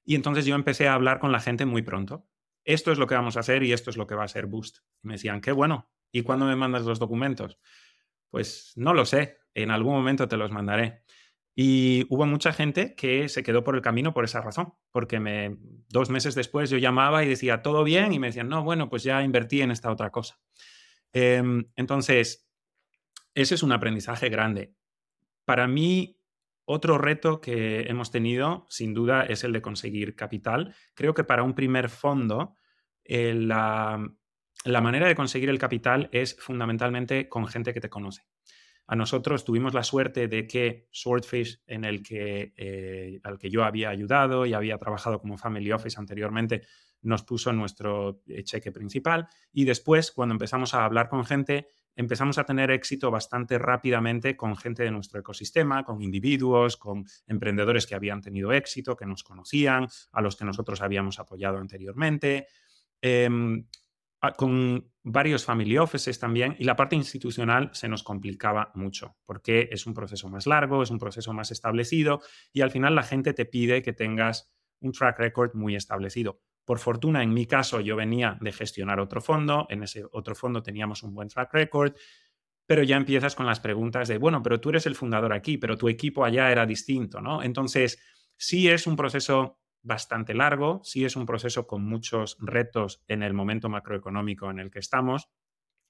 Y 0.05 0.15
entonces 0.15 0.47
yo 0.47 0.55
empecé 0.55 0.89
a 0.89 0.95
hablar 0.95 1.19
con 1.19 1.33
la 1.33 1.41
gente 1.41 1.67
muy 1.67 1.83
pronto. 1.83 2.27
Esto 2.65 2.91
es 2.91 2.99
lo 2.99 3.07
que 3.07 3.15
vamos 3.15 3.37
a 3.37 3.41
hacer 3.41 3.63
y 3.63 3.73
esto 3.73 3.91
es 3.91 3.99
lo 3.99 4.07
que 4.07 4.15
va 4.15 4.25
a 4.25 4.29
ser 4.29 4.47
Boost. 4.47 4.79
Me 5.03 5.13
decían, 5.15 5.43
qué 5.43 5.53
bueno. 5.53 5.91
¿Y 6.11 6.23
cuándo 6.23 6.47
me 6.47 6.57
mandas 6.57 6.85
los 6.85 6.99
documentos? 6.99 7.59
Pues 8.31 8.73
no 8.77 8.95
lo 8.95 9.05
sé. 9.05 9.37
En 9.53 9.71
algún 9.71 9.93
momento 9.93 10.29
te 10.29 10.39
los 10.39 10.51
mandaré. 10.51 11.03
Y 11.59 12.07
hubo 12.11 12.27
mucha 12.27 12.53
gente 12.53 12.95
que 12.95 13.31
se 13.31 13.43
quedó 13.43 13.65
por 13.65 13.75
el 13.77 13.83
camino 13.83 14.13
por 14.13 14.25
esa 14.25 14.43
razón, 14.43 14.75
porque 14.93 15.19
me, 15.19 15.57
dos 15.89 16.11
meses 16.11 16.35
después 16.35 16.69
yo 16.69 16.77
llamaba 16.77 17.25
y 17.25 17.29
decía, 17.29 17.63
¿todo 17.63 17.83
bien? 17.83 18.13
Y 18.13 18.19
me 18.19 18.27
decían, 18.27 18.51
no, 18.51 18.63
bueno, 18.63 18.91
pues 18.91 19.03
ya 19.03 19.23
invertí 19.23 19.63
en 19.63 19.71
esta 19.71 19.91
otra 19.91 20.11
cosa. 20.11 20.39
Em, 21.15 21.65
entonces, 21.75 22.47
ese 23.35 23.55
es 23.55 23.63
un 23.63 23.73
aprendizaje 23.73 24.29
grande. 24.29 24.75
Para 25.47 25.67
mí, 25.67 26.21
otro 26.67 26.99
reto 26.99 27.41
que 27.41 27.83
hemos 27.83 28.11
tenido, 28.11 28.67
sin 28.69 28.93
duda, 28.93 29.23
es 29.25 29.43
el 29.43 29.53
de 29.53 29.63
conseguir 29.63 30.15
capital. 30.15 30.75
Creo 30.95 31.15
que 31.15 31.25
para 31.25 31.43
un 31.43 31.55
primer 31.55 31.89
fondo, 31.89 32.55
eh, 33.05 33.33
la, 33.33 33.99
manera 34.83 35.07
de 35.07 35.15
conseguir 35.15 35.49
el 35.49 35.59
capital 35.59 36.11
es 36.13 36.37
fundamentalmente 36.39 37.31
con 37.31 37.47
gente 37.47 37.73
que 37.73 37.81
te 37.81 37.89
conoce. 37.89 38.27
A 38.87 38.95
nosotros 38.95 39.45
tuvimos 39.45 39.75
la 39.75 39.83
suerte 39.83 40.29
de 40.29 40.47
que 40.47 40.89
Swordfish, 40.93 41.63
eh, 41.67 43.21
al 43.23 43.39
que 43.39 43.51
yo 43.51 43.65
había 43.65 43.91
ayudado 43.91 44.47
y 44.47 44.55
había 44.55 44.79
trabajado 44.79 45.21
como 45.21 45.37
Family 45.37 45.73
Office 45.73 45.99
anteriormente, 45.99 46.63
nos 47.03 47.23
puso 47.25 47.53
nuestro 47.53 48.23
eh, 48.27 48.43
cheque 48.45 48.73
principal 48.73 49.29
y 49.53 49.65
después, 49.65 50.13
cuando 50.13 50.35
empezamos 50.35 50.75
a 50.75 50.85
hablar 50.85 51.09
con 51.09 51.25
gente, 51.25 51.69
empezamos 51.97 52.39
a 52.39 52.45
tener 52.45 52.71
éxito 52.71 53.11
bastante 53.11 53.59
rápidamente 53.59 54.37
con 54.37 54.57
gente 54.57 54.85
de 54.85 54.91
nuestro 54.91 55.19
ecosistema, 55.19 55.83
con 55.83 56.03
individuos, 56.03 56.77
con 56.77 57.07
emprendedores 57.27 57.87
que 57.87 57.95
habían 57.95 58.21
tenido 58.21 58.53
éxito, 58.53 58.97
que 58.97 59.07
nos 59.07 59.25
conocían, 59.25 59.89
a 60.13 60.21
los 60.21 60.37
que 60.37 60.45
nosotros 60.45 60.83
habíamos 60.83 61.19
apoyado 61.19 61.59
anteriormente, 61.59 62.47
em, 63.01 63.67
con 64.37 64.93
varios 65.03 65.45
family 65.45 65.79
offices 65.79 66.19
también, 66.19 66.57
y 66.59 66.65
la 66.65 66.77
parte 66.77 66.97
institucional 66.97 67.71
se 67.73 67.89
nos 67.89 68.03
complicaba 68.03 68.73
mucho, 68.75 69.17
porque 69.25 69.69
es 69.71 69.87
un 69.87 69.95
proceso 69.95 70.29
más 70.29 70.47
largo, 70.47 70.83
es 70.83 70.91
un 70.91 70.99
proceso 70.99 71.33
más 71.33 71.51
establecido, 71.51 72.21
y 72.53 72.63
al 72.63 72.71
final 72.71 72.95
la 72.95 73.03
gente 73.03 73.33
te 73.33 73.45
pide 73.45 73.83
que 73.83 73.93
tengas 73.93 74.53
un 74.81 74.93
track 74.93 75.19
record 75.19 75.55
muy 75.55 75.77
establecido. 75.77 76.41
Por 76.65 76.81
fortuna, 76.81 77.23
en 77.23 77.33
mi 77.33 77.47
caso, 77.47 77.81
yo 77.81 77.95
venía 77.95 78.37
de 78.41 78.53
gestionar 78.53 78.99
otro 78.99 79.21
fondo, 79.21 79.67
en 79.71 79.85
ese 79.85 80.05
otro 80.11 80.35
fondo 80.35 80.63
teníamos 80.63 81.05
un 81.05 81.15
buen 81.15 81.29
track 81.29 81.53
record, 81.53 81.95
pero 82.67 82.83
ya 82.83 82.97
empiezas 82.97 83.37
con 83.37 83.47
las 83.47 83.61
preguntas 83.61 84.09
de, 84.09 84.19
bueno, 84.19 84.43
pero 84.43 84.61
tú 84.61 84.71
eres 84.71 84.87
el 84.87 84.97
fundador 84.97 85.33
aquí, 85.33 85.57
pero 85.57 85.79
tu 85.79 85.89
equipo 85.89 86.25
allá 86.25 86.51
era 86.51 86.67
distinto, 86.67 87.21
¿no? 87.21 87.43
Entonces, 87.43 88.03
sí 88.37 88.69
es 88.69 88.89
un 88.89 88.97
proceso 88.97 89.61
bastante 89.87 90.35
largo, 90.35 90.81
sí 90.83 91.05
es 91.05 91.17
un 91.17 91.27
proceso 91.27 91.67
con 91.67 91.85
muchos 91.85 92.37
retos 92.41 93.05
en 93.07 93.23
el 93.23 93.33
momento 93.33 93.69
macroeconómico 93.69 94.51
en 94.51 94.59
el 94.59 94.71
que 94.71 94.81
estamos. 94.81 95.29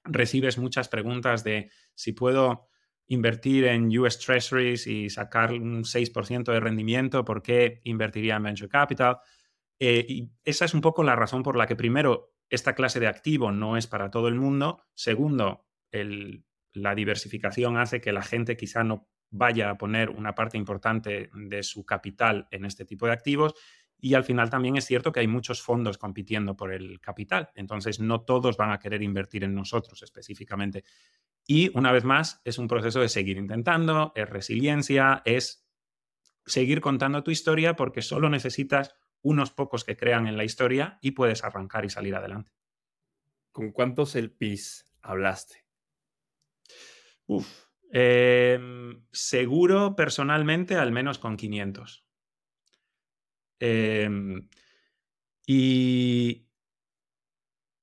Recibes 0.03 0.57
muchas 0.57 0.87
preguntas 0.87 1.43
de 1.43 1.71
si 1.95 2.13
puedo 2.13 2.67
invertir 3.07 3.65
en 3.65 3.97
US 3.97 4.19
Treasuries 4.19 4.85
y 4.85 5.09
sacar 5.09 5.51
un 5.51 5.83
6% 5.83 6.51
de 6.51 6.59
rendimiento, 6.59 7.25
¿por 7.25 7.41
qué 7.41 7.81
invertiría 7.85 8.35
en 8.35 8.43
Venture 8.43 8.69
Capital? 8.69 9.17
Eh, 9.79 10.05
y 10.07 10.29
esa 10.43 10.65
es 10.65 10.73
un 10.73 10.81
poco 10.81 11.03
la 11.03 11.15
razón 11.15 11.41
por 11.41 11.55
la 11.55 11.65
que, 11.65 11.75
primero, 11.75 12.35
esta 12.49 12.75
clase 12.75 12.99
de 12.99 13.07
activo 13.07 13.51
no 13.51 13.77
es 13.77 13.87
para 13.87 14.11
todo 14.11 14.27
el 14.27 14.35
mundo. 14.35 14.83
Segundo, 14.93 15.65
la 15.91 16.95
diversificación 16.95 17.77
hace 17.77 17.99
que 17.99 18.11
la 18.11 18.21
gente 18.21 18.55
quizá 18.57 18.83
no 18.83 19.09
vaya 19.29 19.69
a 19.69 19.77
poner 19.77 20.09
una 20.09 20.35
parte 20.35 20.57
importante 20.57 21.29
de 21.33 21.63
su 21.63 21.85
capital 21.85 22.47
en 22.51 22.65
este 22.65 22.85
tipo 22.85 23.07
de 23.07 23.13
activos. 23.13 23.55
Y 23.99 24.13
al 24.13 24.23
final 24.23 24.49
también 24.49 24.77
es 24.77 24.85
cierto 24.85 25.11
que 25.11 25.21
hay 25.21 25.27
muchos 25.27 25.61
fondos 25.61 25.97
compitiendo 25.97 26.55
por 26.55 26.71
el 26.71 26.99
capital. 27.01 27.49
Entonces, 27.55 27.99
no 27.99 28.21
todos 28.21 28.55
van 28.55 28.71
a 28.71 28.79
querer 28.79 29.01
invertir 29.01 29.43
en 29.43 29.55
nosotros 29.55 30.03
específicamente. 30.03 30.83
Y 31.47 31.75
una 31.77 31.91
vez 31.91 32.03
más, 32.03 32.41
es 32.43 32.57
un 32.57 32.67
proceso 32.67 32.99
de 32.99 33.09
seguir 33.09 33.37
intentando, 33.37 34.11
es 34.15 34.29
resiliencia, 34.29 35.21
es 35.25 35.67
seguir 36.45 36.81
contando 36.81 37.23
tu 37.23 37.31
historia 37.31 37.75
porque 37.75 38.01
solo 38.01 38.29
necesitas 38.29 38.95
unos 39.21 39.51
pocos 39.51 39.83
que 39.83 39.97
crean 39.97 40.27
en 40.27 40.37
la 40.37 40.43
historia 40.43 40.99
y 41.01 41.11
puedes 41.11 41.43
arrancar 41.43 41.85
y 41.85 41.89
salir 41.89 42.15
adelante. 42.15 42.51
¿Con 43.51 43.71
cuántos 43.71 44.15
LPs 44.15 44.93
hablaste? 45.01 45.65
Uf, 47.25 47.65
em, 47.91 49.03
seguro 49.11 49.95
personalmente 49.95 50.75
al 50.75 50.91
menos 50.91 51.17
con 51.19 51.35
500. 51.35 52.06
Em, 53.59 54.47
y, 55.45 56.47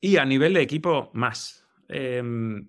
y 0.00 0.16
a 0.16 0.24
nivel 0.24 0.54
de 0.54 0.62
equipo 0.62 1.10
más. 1.14 1.66
Em, 1.88 2.68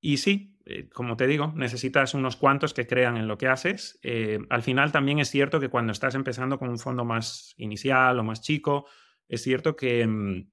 y 0.00 0.16
sí, 0.18 0.56
eh, 0.66 0.88
como 0.88 1.16
te 1.16 1.26
digo, 1.26 1.52
necesitas 1.56 2.14
unos 2.14 2.36
cuantos 2.36 2.74
que 2.74 2.86
crean 2.86 3.16
en 3.16 3.26
lo 3.26 3.38
que 3.38 3.48
haces. 3.48 3.98
Eh, 4.02 4.38
al 4.50 4.62
final 4.62 4.92
también 4.92 5.18
es 5.18 5.30
cierto 5.30 5.60
que 5.60 5.68
cuando 5.70 5.92
estás 5.92 6.14
empezando 6.14 6.58
con 6.58 6.68
un 6.68 6.78
fondo 6.78 7.04
más 7.04 7.54
inicial 7.56 8.18
o 8.18 8.24
más 8.24 8.40
chico, 8.42 8.86
es 9.28 9.42
cierto 9.42 9.76
que 9.76 10.06
mm, 10.06 10.50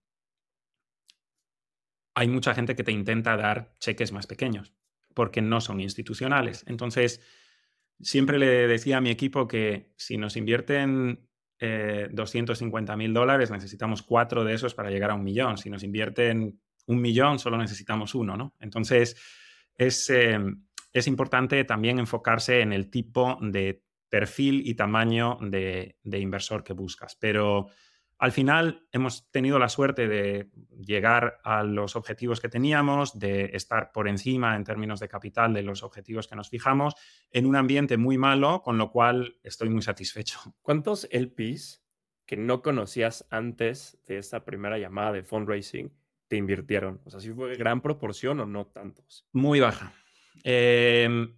hay 2.15 2.27
mucha 2.27 2.55
gente 2.55 2.75
que 2.75 2.83
te 2.83 2.91
intenta 2.91 3.35
dar 3.35 3.73
cheques 3.79 4.11
más 4.11 4.25
pequeños 4.25 4.73
porque 5.13 5.41
no 5.41 5.61
son 5.61 5.79
institucionales. 5.79 6.63
Entonces, 6.67 7.21
siempre 7.99 8.39
le 8.39 8.67
decía 8.67 8.97
a 8.97 9.01
mi 9.01 9.09
equipo 9.09 9.47
que 9.47 9.91
si 9.95 10.17
nos 10.17 10.37
invierten 10.37 11.27
250 11.59 12.93
eh, 12.93 12.97
mil 12.97 13.13
dólares, 13.13 13.49
necesitamos 13.51 14.01
cuatro 14.01 14.43
de 14.43 14.53
esos 14.53 14.73
para 14.73 14.89
llegar 14.89 15.11
a 15.11 15.15
un 15.15 15.23
millón. 15.23 15.57
Si 15.57 15.69
nos 15.69 15.83
invierten 15.83 16.59
un 16.87 17.01
millón, 17.01 17.39
solo 17.39 17.57
necesitamos 17.57 18.13
uno, 18.13 18.35
¿no? 18.35 18.53
Entonces, 18.59 19.15
Em, 19.77 20.63
es, 20.93 21.07
importante 21.07 21.63
también 21.65 21.99
enfocarse 21.99 22.61
en 22.61 22.71
el 22.71 22.89
tipo 22.89 23.37
de 23.41 23.83
perfil 24.09 24.61
y 24.65 24.75
tamaño 24.75 25.37
de, 25.41 25.97
inversor 26.03 26.63
que 26.63 26.73
buscas. 26.73 27.15
Pero 27.15 27.67
al 28.17 28.31
final 28.31 28.87
hemos 28.91 29.29
tenido 29.31 29.59
la 29.59 29.67
suerte 29.67 30.07
de 30.07 30.49
llegar 30.79 31.39
a 31.43 31.63
los 31.63 31.95
objetivos 31.95 32.39
que 32.39 32.47
teníamos, 32.47 33.19
de 33.19 33.51
estar 33.53 33.91
por 33.91 34.07
encima 34.07 34.55
en 34.55 34.63
términos 34.63 34.99
de 34.99 35.09
capital 35.09 35.53
de 35.53 35.63
los 35.63 35.83
objetivos 35.83 36.27
que 36.27 36.35
nos 36.35 36.49
fijamos, 36.49 36.95
en 37.31 37.45
un 37.45 37.55
ambiente 37.55 37.97
muy 37.97 38.17
malo, 38.17 38.61
con 38.63 38.77
lo 38.77 38.89
cual 38.91 39.37
estoy 39.43 39.69
muy 39.69 39.81
satisfecho. 39.81 40.39
¿Cuántos 40.61 41.07
LPs 41.11 41.83
que 42.25 42.37
no 42.37 42.61
conocías 42.61 43.27
antes 43.29 43.99
de 44.07 44.17
esta 44.17 44.45
primera 44.45 44.77
llamada 44.77 45.11
de 45.11 45.23
fundraising 45.23 45.93
te 46.27 46.37
invirtieron? 46.37 47.01
O 47.03 47.09
sea, 47.09 47.19
¿sí 47.19 47.31
fue 47.31 47.55
gran 47.57 47.81
proporción 47.81 48.39
o 48.39 48.45
no 48.45 48.67
tantos? 48.67 49.27
Muy 49.33 49.59
baja. 49.59 49.93
Em, 50.43 51.35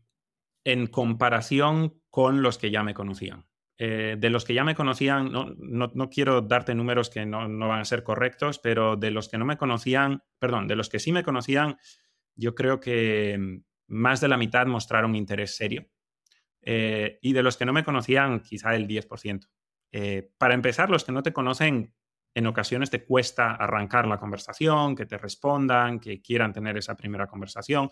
en 0.63 0.87
comparación 0.87 2.01
con 2.09 2.41
los 2.41 2.57
que 2.57 2.69
ya 2.71 2.83
me 2.83 2.93
conocían. 2.93 3.46
Eh, 3.79 4.15
de 4.17 4.29
los 4.31 4.43
que 4.43 4.55
ya 4.55 4.63
me 4.63 4.73
conocían, 4.73 5.31
no, 5.31 5.53
no, 5.59 6.09
quiero 6.09 6.41
darte 6.41 6.73
números 6.73 7.11
que 7.11 7.27
no, 7.27 7.47
no, 7.47 7.67
van 7.67 7.81
a 7.81 7.85
ser 7.85 8.01
correctos, 8.01 8.57
pero 8.57 8.95
de 8.95 9.11
los 9.11 9.29
que 9.29 9.37
no 9.37 9.45
me 9.45 9.57
conocían, 9.57 10.23
perdón, 10.39 10.67
de 10.67 10.75
los 10.75 10.89
que 10.89 10.97
sí 10.97 11.11
me 11.11 11.23
conocían, 11.23 11.77
yo 12.35 12.55
creo 12.55 12.79
que 12.79 13.33
em, 13.33 13.63
más 13.87 14.19
de 14.19 14.29
la 14.29 14.37
mitad 14.37 14.65
mostraron 14.65 15.15
interés 15.15 15.55
serio. 15.55 15.87
Eh, 16.61 17.19
y 17.21 17.33
de 17.33 17.43
los 17.43 17.55
que 17.55 17.65
no 17.65 17.73
me 17.73 17.83
conocían, 17.83 18.41
quizá 18.41 18.75
el 18.75 18.87
10%. 18.87 19.47
Eh, 19.91 20.31
para 20.37 20.53
empezar, 20.53 20.89
los 20.89 21.03
que 21.03 21.11
no 21.11 21.23
te 21.23 21.31
conocen 21.31 21.93
en 22.33 22.47
ocasiones 22.47 22.89
te 22.89 23.03
cuesta 23.05 23.51
arrancar 23.51 24.07
la 24.07 24.19
conversación, 24.19 24.95
que 24.95 25.05
te 25.05 25.17
respondan, 25.17 25.99
que 25.99 26.21
quieran 26.21 26.51
tener 26.51 26.77
esa 26.77 26.95
primera 26.95 27.27
conversación. 27.27 27.89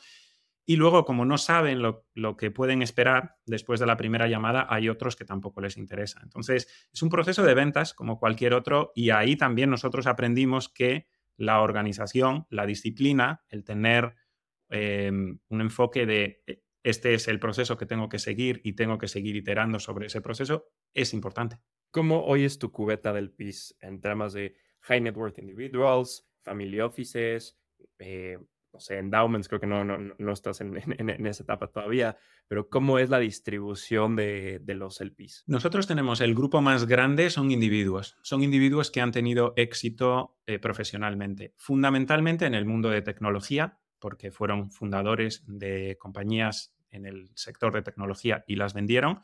Y 0.65 0.77
luego, 0.77 1.05
como 1.05 1.25
no 1.25 1.37
saben 1.37 1.81
lo, 1.81 2.37
que 2.37 2.49
pueden 2.49 2.81
esperar 2.81 3.37
después 3.45 3.79
de 3.79 3.85
la 3.85 3.97
primera 3.97 4.27
llamada, 4.27 4.65
hay 4.69 4.89
otros 4.89 5.15
que 5.15 5.23
tampoco 5.23 5.61
les 5.61 5.77
interesa. 5.77 6.19
Entonces, 6.23 6.67
es 6.91 7.03
un 7.03 7.09
proceso 7.09 7.43
de 7.43 7.53
ventas 7.53 7.93
como 7.93 8.19
cualquier 8.19 8.53
otro 8.53 8.91
y 8.95 9.11
ahí 9.11 9.35
también 9.35 9.69
nosotros 9.69 10.07
aprendimos 10.07 10.69
que 10.69 11.07
la 11.37 11.61
organización, 11.61 12.47
la 12.49 12.65
disciplina, 12.65 13.43
el 13.49 13.63
tener 13.63 14.15
em, 14.69 15.39
un 15.49 15.61
enfoque 15.61 16.05
de 16.05 16.43
e, 16.47 16.63
este 16.81 17.15
es 17.15 17.27
el 17.27 17.39
proceso 17.39 17.77
que 17.77 17.87
tengo 17.87 18.09
que 18.09 18.19
seguir 18.19 18.61
y 18.63 18.73
tengo 18.73 18.97
que 18.97 19.07
seguir 19.07 19.35
iterando 19.35 19.79
sobre 19.79 20.05
ese 20.05 20.21
proceso, 20.21 20.67
es 20.93 21.13
importante. 21.13 21.57
¿Cómo 21.89 22.23
hoy 22.25 22.43
es 22.43 22.59
tu 22.59 22.71
cubeta 22.71 23.11
del 23.11 23.31
PIS 23.31 23.75
en 23.81 24.01
temas 24.01 24.33
de 24.33 24.55
high 24.81 25.01
net 25.01 25.17
worth 25.17 25.39
individuals, 25.39 26.29
family 26.43 26.79
offices, 26.79 27.59
eh, 27.97 28.37
no 28.75 28.81
sé, 28.81 28.97
endowments, 28.97 29.47
creo 29.47 29.61
que 29.61 29.67
no, 29.67 29.85
no, 29.85 29.97
no 29.97 30.33
estás 30.33 30.59
en, 30.59 30.75
esa 31.25 31.43
etapa 31.43 31.67
todavía, 31.67 32.17
pero 32.45 32.69
¿cómo 32.69 32.99
es 32.99 33.09
la 33.09 33.19
distribución 33.19 34.17
de, 34.17 34.59
de, 34.61 34.75
los 34.75 34.99
LPs? 34.99 35.45
Nosotros 35.47 35.87
tenemos 35.87 36.19
el 36.19 36.35
grupo 36.35 36.61
más 36.61 36.85
grande, 36.85 37.29
son 37.29 37.51
individuos, 37.51 38.17
son 38.21 38.43
individuos 38.43 38.91
que 38.91 38.99
han 38.99 39.13
tenido 39.13 39.53
éxito 39.55 40.37
eh, 40.45 40.59
profesionalmente, 40.59 41.53
fundamentalmente 41.55 42.45
en 42.45 42.53
el 42.53 42.65
mundo 42.65 42.89
de 42.89 43.01
tecnología, 43.01 43.79
porque 43.97 44.29
fueron 44.29 44.69
fundadores 44.71 45.41
de 45.47 45.95
compañías 45.97 46.75
en 46.91 47.05
el 47.05 47.29
sector 47.33 47.73
de 47.73 47.81
tecnología 47.81 48.43
y 48.45 48.57
las 48.57 48.73
vendieron. 48.73 49.21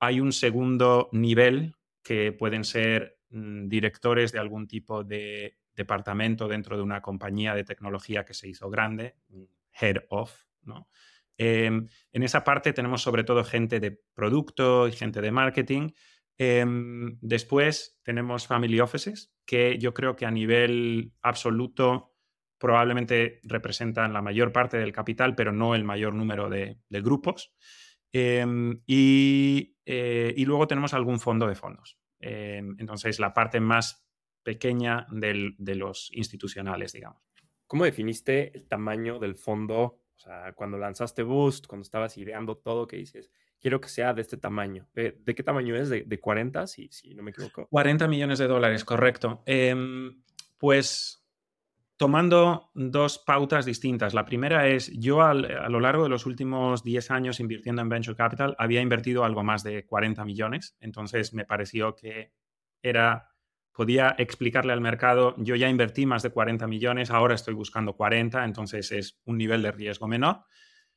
Hay 0.00 0.18
un 0.18 0.32
segundo 0.32 1.08
nivel 1.12 1.76
que 2.02 2.32
pueden 2.32 2.64
ser 2.64 3.20
mm, 3.30 3.68
directores 3.68 4.32
de 4.32 4.40
algún 4.40 4.66
tipo 4.66 5.04
de 5.04 5.56
departamento 5.78 6.48
dentro 6.48 6.76
de 6.76 6.82
una 6.82 7.00
compañía 7.00 7.54
de 7.54 7.64
tecnología 7.64 8.24
que 8.26 8.34
se 8.34 8.48
hizo 8.48 8.68
grande, 8.68 9.16
head 9.80 9.96
of, 10.10 10.44
¿no? 10.62 10.88
Em, 11.38 11.88
en 12.12 12.22
esa 12.24 12.42
parte 12.42 12.72
tenemos 12.72 13.00
sobre 13.00 13.22
todo 13.22 13.44
gente 13.44 13.78
de 13.78 14.00
producto 14.12 14.88
y 14.88 14.92
gente 14.92 15.20
de 15.20 15.30
marketing. 15.30 15.92
Em, 16.36 17.16
después 17.20 18.00
tenemos 18.02 18.46
family 18.46 18.80
offices, 18.80 19.32
que 19.46 19.78
yo 19.78 19.94
creo 19.94 20.16
que 20.16 20.26
a 20.26 20.30
nivel 20.32 21.12
absoluto 21.22 22.16
probablemente 22.58 23.40
representan 23.44 24.12
la 24.12 24.20
mayor 24.20 24.52
parte 24.52 24.78
del 24.78 24.92
capital, 24.92 25.36
pero 25.36 25.52
no 25.52 25.76
el 25.76 25.84
mayor 25.84 26.12
número 26.12 26.50
de, 26.50 26.80
grupos. 26.90 27.54
Em, 28.12 28.82
y, 28.84 29.76
eh, 29.86 30.34
y, 30.36 30.44
luego 30.44 30.66
tenemos 30.66 30.92
algún 30.92 31.20
fondo 31.20 31.46
de 31.46 31.54
fondos. 31.54 31.98
entonces, 32.20 33.20
la 33.20 33.32
parte 33.32 33.60
más 33.60 34.07
pequeña 34.48 35.06
de 35.10 35.74
los 35.74 36.10
institucionales, 36.14 36.94
digamos. 36.94 37.20
¿Cómo 37.66 37.84
definiste 37.84 38.50
el 38.56 38.66
tamaño 38.66 39.18
del 39.18 39.34
fondo? 39.36 39.82
O 39.82 40.18
sea, 40.18 40.54
cuando 40.54 40.78
lanzaste 40.78 41.22
Boost, 41.22 41.66
cuando 41.66 41.82
estabas 41.82 42.16
ideando 42.16 42.56
todo, 42.56 42.86
que 42.86 42.96
dices, 42.96 43.30
quiero 43.60 43.78
que 43.78 43.90
sea 43.90 44.14
de 44.14 44.22
este 44.22 44.38
tamaño. 44.38 44.88
¿De, 44.94 45.22
qué 45.22 45.42
tamaño 45.42 45.76
es? 45.76 45.90
¿De, 45.90 46.18
40, 46.18 46.66
si, 46.66 46.88
si, 46.90 47.14
no 47.14 47.22
me 47.22 47.32
equivoco? 47.32 47.66
40 47.68 48.08
millones 48.08 48.38
de 48.38 48.46
dólares, 48.46 48.86
correcto. 48.86 49.42
Em, 49.44 50.22
pues 50.56 51.22
tomando 51.98 52.70
dos 52.72 53.18
pautas 53.18 53.66
distintas. 53.66 54.14
La 54.14 54.24
primera 54.24 54.66
es, 54.66 54.90
yo 54.98 55.20
a 55.20 55.34
lo 55.34 55.78
largo 55.78 56.04
de 56.04 56.08
los 56.08 56.24
últimos 56.24 56.82
10 56.84 57.10
años 57.10 57.38
invirtiendo 57.38 57.82
en 57.82 57.90
Venture 57.90 58.16
Capital, 58.16 58.56
había 58.58 58.80
invertido 58.80 59.24
algo 59.24 59.44
más 59.44 59.62
de 59.62 59.84
40 59.84 60.24
millones, 60.24 60.74
entonces 60.80 61.34
me 61.34 61.44
pareció 61.44 61.94
que 61.94 62.32
era 62.82 63.34
podía 63.78 64.16
explicarle 64.18 64.72
al 64.72 64.80
mercado, 64.80 65.36
yo 65.38 65.54
ya 65.54 65.68
invertí 65.68 66.04
más 66.04 66.24
de 66.24 66.30
40 66.30 66.66
millones, 66.66 67.12
ahora 67.12 67.36
estoy 67.36 67.54
buscando 67.54 67.94
40, 67.94 68.44
entonces 68.44 68.90
es 68.90 69.20
un 69.24 69.38
nivel 69.38 69.62
de 69.62 69.70
riesgo 69.70 70.08
menor. 70.08 70.40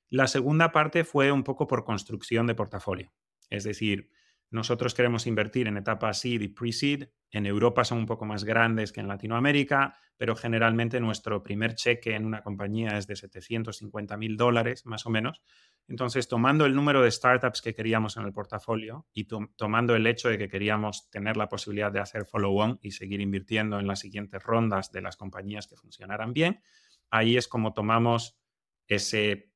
La 0.10 0.26
segunda 0.26 0.72
parte 0.72 1.04
fue 1.04 1.32
un 1.32 1.44
poco 1.44 1.68
por 1.68 1.84
construcción 1.84 2.48
de 2.48 2.56
portafolio. 2.56 3.14
Es 3.52 3.66
decir, 3.66 4.10
nosotros 4.50 4.96
queremos 4.96 5.28
invertir 5.28 5.68
en 5.68 5.78
etapas 5.78 6.22
seed 6.22 6.42
y 6.42 6.48
pre-seed. 6.48 7.10
En 7.30 7.46
Europa 7.46 7.84
son 7.84 8.00
un 8.00 8.08
poco 8.08 8.26
más 8.26 8.46
grandes 8.46 8.92
que 8.92 9.00
en 9.00 9.08
Latinoamérica, 9.08 9.96
pero 10.18 10.36
generalmente 10.36 11.00
nuestro 11.00 11.44
primer 11.44 11.76
cheque 11.76 12.16
en 12.16 12.26
una 12.26 12.42
compañía 12.42 12.98
es 12.98 13.06
de 13.06 13.16
750 13.16 14.18
mil 14.18 14.38
dólares, 14.38 14.88
más 14.88 15.06
o 15.06 15.12
menos. 15.12 15.44
Entonces, 15.88 16.28
tomando 16.28 16.66
el 16.66 16.74
número 16.74 17.02
de 17.02 17.12
startups 17.12 17.62
que 17.62 17.74
queríamos 17.74 18.16
en 18.16 18.24
el 18.24 18.32
portafolio 18.32 19.08
y 19.14 19.26
tomando 19.26 19.96
el 19.96 20.08
hecho 20.08 20.30
de 20.30 20.38
que 20.38 20.48
queríamos 20.48 21.10
tener 21.10 21.36
la 21.36 21.50
posibilidad 21.50 21.92
de 21.92 22.00
hacer 22.00 22.26
follow-on 22.26 22.80
y 22.82 22.92
seguir 22.92 23.20
invirtiendo 23.20 23.80
en 23.80 23.88
las 23.88 24.00
siguientes 24.00 24.42
rondas 24.42 24.92
de 24.92 25.02
las 25.02 25.18
compañías 25.18 25.68
que 25.68 25.76
funcionaran 25.76 26.34
bien, 26.34 26.62
ahí 27.10 27.36
es 27.36 27.48
como 27.48 27.74
tomamos 27.74 28.38
ese 28.88 29.52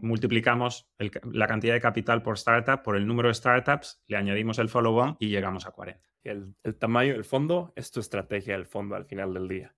multiplicamos 0.00 0.88
la 1.30 1.46
cantidad 1.46 1.74
de 1.74 1.80
capital 1.80 2.22
por 2.22 2.36
startup 2.36 2.82
por 2.82 2.96
el 2.96 3.06
número 3.06 3.28
de 3.28 3.34
startups, 3.34 4.02
le 4.06 4.16
añadimos 4.16 4.58
el 4.58 4.68
follow-on 4.68 5.16
y 5.18 5.28
llegamos 5.28 5.66
a 5.66 5.72
40. 5.72 6.00
El, 6.22 6.54
tamaño 6.78 7.12
del 7.12 7.24
fondo 7.24 7.72
es 7.76 7.90
tu 7.90 8.00
estrategia 8.00 8.54
del 8.54 8.66
fondo 8.66 8.96
al 8.96 9.04
final 9.04 9.34
del 9.34 9.46
día. 9.46 9.74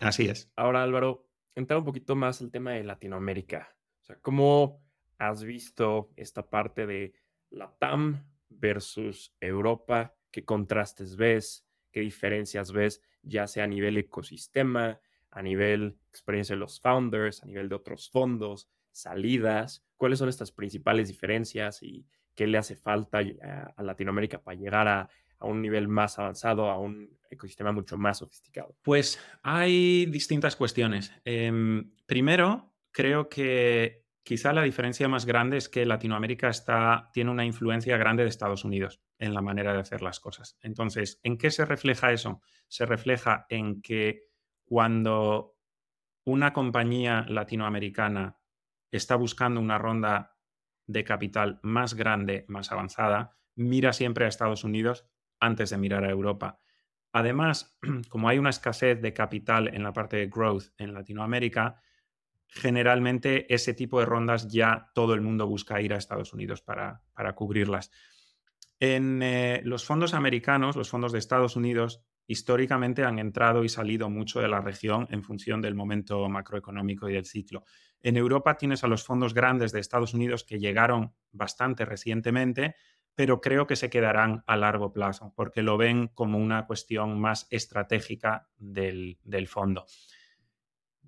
Así 0.00 0.26
es. 0.28 0.52
Ahora, 0.54 0.82
Álvaro, 0.82 1.28
entrar 1.54 1.78
un 1.78 1.84
poquito 1.84 2.14
más 2.14 2.40
el 2.40 2.50
tema 2.50 2.72
de 2.72 2.84
Latinoamérica. 2.84 3.74
O 4.02 4.04
sea, 4.04 4.16
¿cómo 4.20 4.81
has 5.28 5.44
visto 5.44 6.10
esta 6.16 6.48
parte 6.48 6.86
de 6.86 7.14
la 7.50 7.72
TAM 7.78 8.24
versus 8.48 9.34
Europa? 9.40 10.16
¿Qué 10.30 10.44
contrastes 10.44 11.16
ves? 11.16 11.64
¿Qué 11.92 12.00
diferencias 12.00 12.72
ves? 12.72 13.02
Ya 13.22 13.46
sea 13.46 13.64
a 13.64 13.68
nivel 13.68 13.98
ecosistema, 13.98 15.00
a 15.30 15.42
nivel 15.42 15.96
experiencia 16.08 16.56
de 16.56 16.60
los 16.60 16.80
founders, 16.80 17.42
a 17.42 17.46
nivel 17.46 17.68
de 17.68 17.76
otros 17.76 18.10
fondos 18.10 18.68
salidas, 18.90 19.86
cuáles 19.96 20.18
son 20.18 20.28
estas 20.28 20.50
principales 20.50 21.08
diferencias 21.08 21.82
y 21.82 22.04
qué 22.34 22.46
le 22.46 22.58
hace 22.58 22.74
falta 22.74 23.20
a, 23.76 23.82
Latinoamérica 23.82 24.42
para 24.42 24.58
llegar 24.58 24.88
a, 24.88 25.08
un 25.40 25.60
nivel 25.60 25.88
más 25.88 26.20
avanzado, 26.20 26.70
a 26.70 26.78
un 26.78 27.18
ecosistema 27.28 27.72
mucho 27.72 27.96
más 27.96 28.18
sofisticado? 28.18 28.76
Pues 28.82 29.18
hay 29.42 30.06
distintas 30.06 30.54
cuestiones. 30.54 31.12
Em, 31.24 31.90
primero, 32.06 32.72
creo 32.92 33.28
que 33.28 34.01
quizá 34.22 34.52
la 34.52 34.62
diferencia 34.62 35.08
más 35.08 35.26
grande 35.26 35.56
es 35.56 35.68
que 35.68 35.86
Latinoamérica 35.86 36.50
tiene 37.12 37.30
una 37.30 37.44
influencia 37.44 37.96
grande 37.96 38.22
de 38.22 38.28
Estados 38.28 38.64
Unidos 38.64 39.02
en 39.18 39.34
la 39.34 39.42
manera 39.42 39.72
de 39.72 39.80
hacer 39.80 40.02
las 40.02 40.20
cosas. 40.20 40.58
Entonces, 40.60 41.20
¿en 41.22 41.38
qué 41.38 41.50
se 41.50 41.64
refleja 41.64 42.12
eso? 42.12 42.40
Se 42.68 42.86
refleja 42.86 43.46
en 43.48 43.82
que 43.82 44.24
cuando 44.64 45.56
una 46.24 46.52
compañía 46.52 47.24
latinoamericana 47.28 48.38
está 48.90 49.16
buscando 49.16 49.60
una 49.60 49.78
ronda 49.78 50.36
de 50.86 51.04
capital 51.04 51.58
más 51.62 51.94
grande, 51.94 52.44
más 52.48 52.70
avanzada, 52.70 53.36
mira 53.54 53.92
siempre 53.92 54.24
a 54.24 54.28
Estados 54.28 54.64
Unidos 54.64 55.08
antes 55.40 55.70
de 55.70 55.78
mirar 55.78 56.04
a 56.04 56.10
Europa. 56.10 56.60
Además, 57.12 57.78
como 58.08 58.28
hay 58.28 58.38
una 58.38 58.50
escasez 58.50 59.00
de 59.00 59.12
capital 59.12 59.68
en 59.74 59.82
la 59.82 59.92
parte 59.92 60.16
de 60.16 60.26
growth 60.26 60.72
en 60.78 60.94
Latinoamérica, 60.94 61.82
generalmente 62.54 63.52
ese 63.52 63.74
tipo 63.74 63.98
de 63.98 64.06
rondas 64.06 64.48
ya 64.48 64.90
todo 64.94 65.14
el 65.14 65.22
mundo 65.22 65.46
busca 65.46 65.80
ir 65.80 65.94
a 65.94 65.96
Estados 65.96 66.32
Unidos 66.32 66.60
para, 66.60 67.00
cubrirlas. 67.34 67.90
En 68.78 69.22
eh, 69.22 69.62
los 69.64 69.84
fondos 69.84 70.12
americanos, 70.12 70.76
los 70.76 70.90
fondos 70.90 71.12
de 71.12 71.18
Estados 71.18 71.56
Unidos, 71.56 72.02
históricamente 72.26 73.04
han 73.04 73.18
entrado 73.18 73.64
y 73.64 73.68
salido 73.68 74.10
mucho 74.10 74.40
de 74.40 74.48
la 74.48 74.60
región 74.60 75.08
en 75.10 75.22
función 75.22 75.60
del 75.60 75.74
momento 75.74 76.28
macroeconómico 76.28 77.08
y 77.08 77.14
del 77.14 77.26
ciclo. 77.26 77.64
En 78.00 78.16
Europa 78.16 78.56
tienes 78.56 78.84
a 78.84 78.88
los 78.88 79.04
fondos 79.04 79.34
grandes 79.34 79.72
de 79.72 79.80
Estados 79.80 80.14
Unidos 80.14 80.44
que 80.44 80.58
llegaron 80.58 81.14
bastante 81.30 81.84
recientemente, 81.84 82.74
pero 83.14 83.40
creo 83.40 83.66
que 83.66 83.76
se 83.76 83.90
quedarán 83.90 84.42
a 84.46 84.56
largo 84.56 84.92
plazo 84.92 85.32
porque 85.36 85.62
lo 85.62 85.76
ven 85.76 86.08
como 86.08 86.38
una 86.38 86.66
cuestión 86.66 87.20
más 87.20 87.46
estratégica 87.50 88.48
del, 88.56 89.18
fondo. 89.48 89.86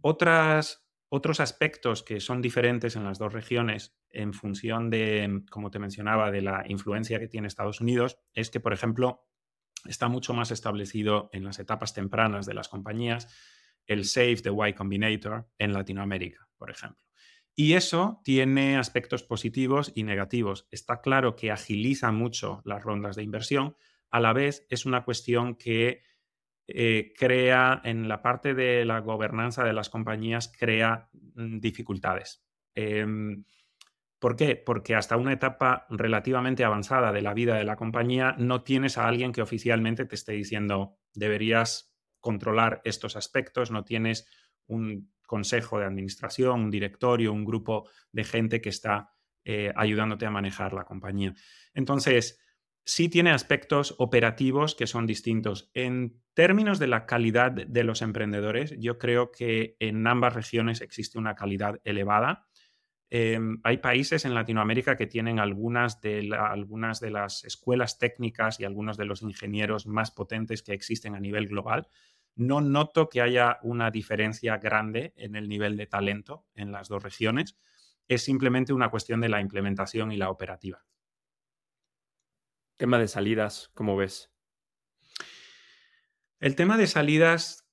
Otras, 0.01 0.84
otros 1.15 1.39
aspectos 1.39 2.03
que 2.03 2.19
son 2.19 2.43
diferentes 2.43 2.97
en 2.97 3.05
las 3.05 3.19
dos 3.19 3.33
regiones 3.33 3.97
en 4.11 4.33
función 4.33 4.91
de, 4.91 5.43
como 5.49 5.71
te 5.71 5.79
mencionaba, 5.79 6.33
de 6.33 6.43
la 6.43 6.65
influencia 6.67 7.21
que 7.21 7.29
tiene 7.29 7.47
Estados 7.47 7.81
Unidos, 7.81 8.19
es 8.33 8.51
que, 8.51 8.59
por 8.59 8.73
ejemplo, 8.73 9.29
está 9.87 10.09
mucho 10.09 10.35
más 10.35 10.51
establecido 10.51 11.31
en 11.33 11.45
las 11.45 11.61
etapas 11.61 11.95
tempranas 11.95 12.47
de 12.47 12.55
las 12.55 12.69
compañías 12.69 13.29
el 13.87 14.07
Save 14.07 14.37
the 14.37 14.51
Y 14.51 14.73
Combinator 14.73 15.49
en 15.57 15.73
Latinoamérica, 15.73 16.49
por 16.57 16.71
ejemplo. 16.71 17.05
Y 17.55 17.75
eso 17.75 18.21
tiene 18.25 18.77
aspectos 18.77 19.23
positivos 19.23 19.93
y 19.95 20.03
negativos. 20.03 20.67
Está 20.73 21.01
claro 21.01 21.37
que 21.37 21.53
agiliza 21.53 22.11
mucho 22.11 22.61
las 22.65 22.83
rondas 22.83 23.15
de 23.15 23.23
inversión, 23.23 23.77
a 24.11 24.19
la 24.19 24.33
vez 24.33 24.67
es 24.69 24.85
una 24.85 25.05
cuestión 25.05 25.55
que 25.55 26.03
eh, 26.67 27.13
crea 27.17 27.81
en 27.85 28.09
la 28.09 28.23
parte 28.23 28.55
de 28.55 28.85
la 28.85 29.01
gobernanza 29.01 29.65
de 29.65 29.73
las 29.73 29.91
compañías, 29.91 30.53
crea 30.57 31.09
mm, 31.35 31.59
dificultades. 31.61 32.45
Em, 32.75 33.45
¿Por 34.19 34.37
qué? 34.37 34.57
Porque 34.57 34.95
hasta 34.95 35.19
una 35.19 35.35
etapa 35.35 35.87
relativamente 35.91 36.65
avanzada 36.65 37.13
de 37.13 37.21
la 37.21 37.35
vida 37.35 37.57
de 37.57 37.65
la 37.65 37.77
compañía 37.77 38.35
no 38.39 38.63
tienes 38.63 38.97
a 38.97 39.07
alguien 39.07 39.33
que 39.33 39.43
oficialmente 39.43 40.07
te 40.07 40.15
esté 40.15 40.33
diciendo 40.33 40.97
deberías 41.13 41.95
controlar 42.21 42.81
estos 42.85 43.17
aspectos, 43.17 43.71
no 43.71 43.85
tienes 43.85 44.27
un 44.67 45.13
consejo 45.27 45.79
de 45.79 45.85
administración, 45.85 46.63
un 46.63 46.71
directorio, 46.71 47.35
un 47.35 47.45
grupo 47.45 47.87
de 48.13 48.25
gente 48.25 48.63
que 48.63 48.71
está 48.71 49.11
eh, 49.45 49.71
ayudándote 49.77 50.25
a 50.25 50.31
manejar 50.31 50.73
la 50.73 50.85
compañía. 50.85 51.35
Entonces, 51.75 52.41
sí 52.85 53.09
tiene 53.09 53.31
aspectos 53.31 53.95
operativos 53.99 54.75
que 54.75 54.87
son 54.87 55.07
distintos. 55.07 55.71
En 55.75 56.21
términos 56.35 56.79
de 56.79 56.87
la 56.87 57.07
calidad 57.07 57.53
de 57.53 57.85
los 57.85 58.03
emprendedores, 58.03 58.75
yo 58.79 58.99
creo 58.99 59.31
que 59.31 59.77
en 59.81 60.07
ambas 60.07 60.35
regiones 60.35 60.81
existe 60.81 61.19
una 61.19 61.35
calidad 61.35 61.81
elevada. 61.85 62.47
Em, 63.11 63.61
hay 63.65 63.79
países 63.79 64.25
en 64.25 64.35
Latinoamérica 64.35 64.97
que 64.97 65.07
tienen 65.07 65.39
algunas 65.39 66.01
de, 66.01 66.31
algunas 66.37 67.01
de 67.01 67.11
las 67.11 67.45
escuelas 67.45 67.99
técnicas 67.99 68.61
y 68.61 68.65
algunos 68.65 68.97
de 68.97 69.05
los 69.07 69.23
ingenieros 69.23 69.87
más 69.87 70.11
potentes 70.11 70.63
que 70.63 70.73
existen 70.73 71.15
a 71.15 71.21
nivel 71.21 71.49
global. 71.49 71.89
no 72.37 72.61
noto 72.61 73.09
que 73.09 73.21
haya 73.23 73.59
una 73.63 73.93
diferencia 73.93 74.59
grande 74.59 75.13
en 75.17 75.37
el 75.37 75.49
nivel 75.49 75.77
de 75.77 75.87
talento 75.87 76.47
en 76.57 76.73
las 76.73 76.89
dos 76.89 77.03
regiones. 77.03 77.57
Es 78.09 78.25
simplemente 78.25 78.73
una 78.73 78.91
cuestión 78.91 79.21
de 79.21 79.29
la 79.29 79.41
implementación 79.41 80.11
y 80.11 80.17
la 80.17 80.31
operativa. 80.31 80.85
Tema 82.77 82.99
de 82.99 83.07
salidas, 83.07 83.71
¿cómo 83.75 83.97
ves? 83.97 84.35
El 86.41 86.57
tema 86.57 86.77
de 86.77 86.89
salidas 86.89 87.71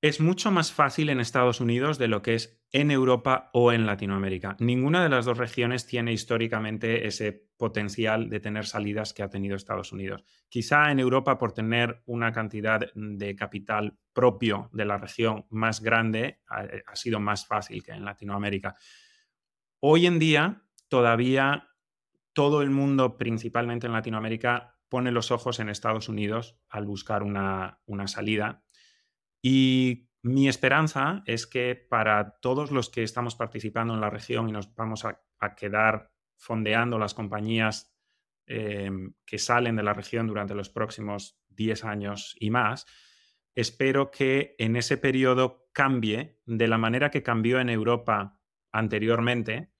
es 0.00 0.20
mucho 0.20 0.50
más 0.50 0.72
fácil 0.72 1.08
en 1.08 1.20
Estados 1.20 1.60
Unidos 1.60 1.98
de 1.98 2.08
lo 2.08 2.20
que 2.20 2.34
es 2.34 2.60
en 2.72 2.90
Europa 2.90 3.48
o 3.52 3.72
en 3.72 3.86
Latinoamérica. 3.86 4.56
Ninguna 4.58 5.02
de 5.02 5.08
las 5.08 5.24
dos 5.24 5.38
regiones 5.38 5.86
tiene 5.86 6.12
históricamente 6.12 7.06
ese 7.06 7.48
potencial 7.56 8.28
de 8.28 8.40
tener 8.40 8.66
salidas 8.66 9.14
que 9.14 9.22
ha 9.22 9.30
tenido 9.30 9.56
Estados 9.56 9.92
Unidos. 9.92 10.24
Quizá 10.48 10.90
en 10.90 10.98
Europa 10.98 11.38
por 11.38 11.52
tener 11.52 12.02
una 12.06 12.32
cantidad 12.32 12.92
de 12.94 13.36
capital 13.36 13.98
propio 14.12 14.68
de 14.72 14.84
la 14.84 14.98
región 14.98 15.46
más 15.48 15.80
grande 15.80 16.40
ha, 16.48 16.66
ha 16.86 16.96
sido 16.96 17.20
más 17.20 17.46
fácil 17.46 17.84
que 17.84 17.92
en 17.92 18.04
Latinoamérica. 18.04 18.74
Hoy 19.80 20.06
en 20.06 20.18
día 20.18 20.64
todavía 20.88 21.68
todo 22.38 22.62
el 22.62 22.70
mundo, 22.70 23.18
principalmente 23.18 23.88
en 23.88 23.92
Latinoamérica, 23.92 24.78
pone 24.88 25.10
los 25.10 25.32
ojos 25.32 25.58
en 25.58 25.68
Estados 25.68 26.08
Unidos 26.08 26.56
al 26.68 26.86
buscar 26.86 27.24
una, 27.24 27.80
una 27.84 28.06
salida. 28.06 28.62
Y 29.42 30.08
mi 30.22 30.48
esperanza 30.48 31.24
es 31.26 31.48
que 31.48 31.74
para 31.74 32.38
todos 32.38 32.70
los 32.70 32.90
que 32.90 33.02
estamos 33.02 33.34
participando 33.34 33.92
en 33.92 34.00
la 34.00 34.08
región 34.08 34.48
y 34.48 34.52
nos 34.52 34.72
vamos 34.76 35.04
a, 35.04 35.20
quedar 35.56 36.12
fondeando 36.36 36.96
las 36.96 37.12
compañías 37.12 37.92
em, 38.46 39.14
que 39.26 39.38
salen 39.38 39.74
de 39.74 39.82
la 39.82 39.92
región 39.92 40.28
durante 40.28 40.54
los 40.54 40.70
próximos 40.70 41.40
10 41.48 41.82
años 41.82 42.36
y 42.38 42.50
más, 42.50 42.86
espero 43.56 44.12
que 44.12 44.54
en 44.60 44.76
ese 44.76 44.96
periodo 44.96 45.68
cambie 45.72 46.38
de 46.46 46.68
la 46.68 46.78
manera 46.78 47.10
que 47.10 47.24
cambió 47.24 47.58
en 47.58 47.68
Europa 47.68 48.40
anteriormente 48.70 49.72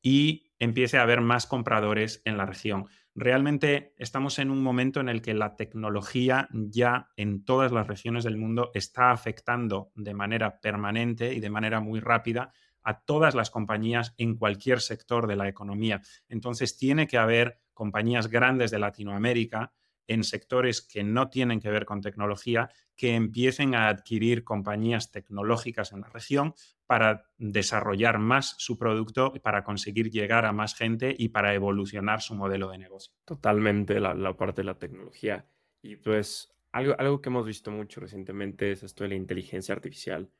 y 0.00 0.43
empiece 0.58 0.98
a 0.98 1.02
haber 1.02 1.20
más 1.20 1.46
compradores 1.46 2.22
en 2.24 2.36
la 2.36 2.46
región 2.46 2.86
realmente 3.14 3.94
estamos 3.96 4.38
en 4.38 4.50
un 4.50 4.62
momento 4.62 5.00
en 5.00 5.08
el 5.08 5.22
que 5.22 5.34
la 5.34 5.56
tecnología 5.56 6.48
ya 6.52 7.08
en 7.16 7.44
todas 7.44 7.72
las 7.72 7.86
regiones 7.86 8.24
del 8.24 8.36
mundo 8.36 8.70
está 8.74 9.10
afectando 9.10 9.92
de 9.94 10.14
manera 10.14 10.60
permanente 10.60 11.32
y 11.32 11.40
de 11.40 11.50
manera 11.50 11.80
muy 11.80 12.00
rápida 12.00 12.52
a 12.82 13.00
todas 13.00 13.34
las 13.34 13.50
compañías 13.50 14.14
en 14.18 14.36
cualquier 14.36 14.80
sector 14.80 15.26
de 15.26 15.36
la 15.36 15.48
economía. 15.48 16.02
Entonces 16.28 16.76
tiene 16.76 17.06
que 17.06 17.16
haber 17.16 17.60
compañías 17.72 18.28
grandes 18.28 18.70
de 18.70 18.78
Latinoamérica 18.78 19.72
en 20.06 20.22
sectores 20.22 20.82
que 20.82 21.02
no 21.02 21.30
tienen 21.30 21.60
que 21.60 21.70
ver 21.70 21.86
con 21.86 22.02
tecnología, 22.02 22.68
que 22.94 23.14
empiecen 23.14 23.74
a 23.74 23.88
adquirir 23.88 24.44
compañías 24.44 25.10
tecnológicas 25.10 25.92
en 25.92 26.02
la 26.02 26.08
región 26.08 26.54
para 26.86 27.30
desarrollar 27.38 28.18
más 28.18 28.54
su 28.58 28.78
producto, 28.78 29.32
para 29.42 29.64
conseguir 29.64 30.10
llegar 30.10 30.44
a 30.44 30.52
más 30.52 30.74
gente 30.74 31.14
y 31.16 31.28
para 31.28 31.54
evolucionar 31.54 32.20
su 32.20 32.34
modelo 32.34 32.70
de 32.70 32.78
negocio. 32.78 33.12
Totalmente 33.24 34.00
la, 34.00 34.36
parte 34.36 34.62
de 34.62 34.66
la 34.66 34.78
tecnología. 34.78 35.46
Y 35.82 35.96
pues 35.96 36.54
algo, 36.72 36.94
algo 36.98 37.20
que 37.20 37.28
hemos 37.28 37.46
visto 37.46 37.70
mucho 37.70 38.00
recientemente 38.00 38.72
es 38.72 38.82
esto 38.82 39.04
de 39.04 39.10
la 39.10 39.16
inteligencia 39.16 39.74
artificial. 39.74 40.30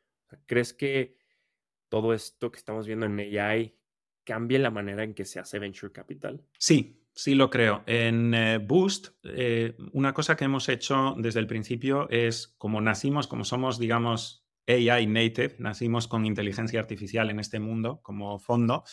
¿Crees 0.47 0.75
que 0.75 1.17
todo 1.89 2.13
esto 2.13 2.51
que 2.51 2.59
estamos 2.59 2.87
viendo 2.87 3.07
en 3.07 3.19
AI 3.19 3.77
cambie 4.25 4.59
la 4.59 4.71
manera 4.71 5.05
en 5.05 5.15
que 5.15 5.25
se 5.25 5.41
hace 5.41 5.59
venture 5.59 5.93
capital? 5.93 6.43
Sí, 6.59 7.05
Sí, 7.17 7.37
lo 7.37 7.49
creo. 7.49 7.85
En 7.87 8.35
eh, 8.35 8.59
Boost, 8.59 9.09
eh, 9.23 9.77
una 9.93 10.13
cosa 10.13 10.37
que 10.37 10.45
hemos 10.47 10.69
hecho 10.69 11.15
desde 11.17 11.39
el 11.39 11.47
principio 11.47 12.09
es, 12.11 12.49
como 12.59 12.81
nacimos, 12.81 13.29
como 13.29 13.45
somos, 13.45 13.79
digamos, 13.79 14.44
AI 14.67 15.07
native, 15.07 15.57
nacimos 15.59 16.09
con 16.09 16.27
inteligencia 16.27 16.81
artificial 16.81 17.31
en 17.31 17.41
este 17.41 17.61
mundo 17.61 18.01
como 18.03 18.39
fondo, 18.39 18.85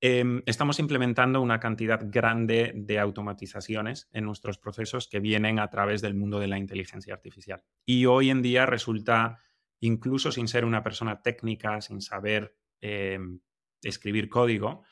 em, 0.00 0.42
estamos 0.46 0.78
implementando 0.78 1.40
una 1.40 1.60
cantidad 1.60 2.00
grande 2.04 2.72
de 2.74 2.98
automatizaciones 2.98 4.08
en 4.12 4.24
nuestros 4.24 4.58
procesos 4.58 5.08
que 5.08 5.20
vienen 5.20 5.58
a 5.58 5.68
través 5.68 6.02
del 6.02 6.14
mundo 6.14 6.38
de 6.38 6.48
la 6.48 6.58
inteligencia 6.58 7.14
artificial. 7.14 7.64
Y 7.84 8.06
hoy 8.06 8.30
en 8.30 8.42
día 8.42 8.66
resulta, 8.66 9.40
incluso 9.80 10.32
sin 10.32 10.48
ser 10.48 10.64
una 10.64 10.82
persona 10.82 11.22
técnica, 11.22 11.80
sin 11.80 12.00
saber 12.00 12.56
em, 12.80 13.40
escribir 13.82 14.28
código, 14.28 14.82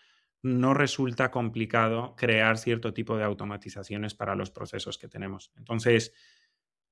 no 0.43 0.75
resulta 0.75 1.31
complicado 1.31 2.15
crear 2.17 2.59
cierto 2.59 2.93
tipo 2.93 3.17
de 3.17 3.25
automatizaciones 3.25 4.15
para 4.15 4.35
los 4.35 4.51
procesos 4.51 4.99
que 4.99 5.09
tenemos. 5.09 5.53
Entonces, 5.57 6.13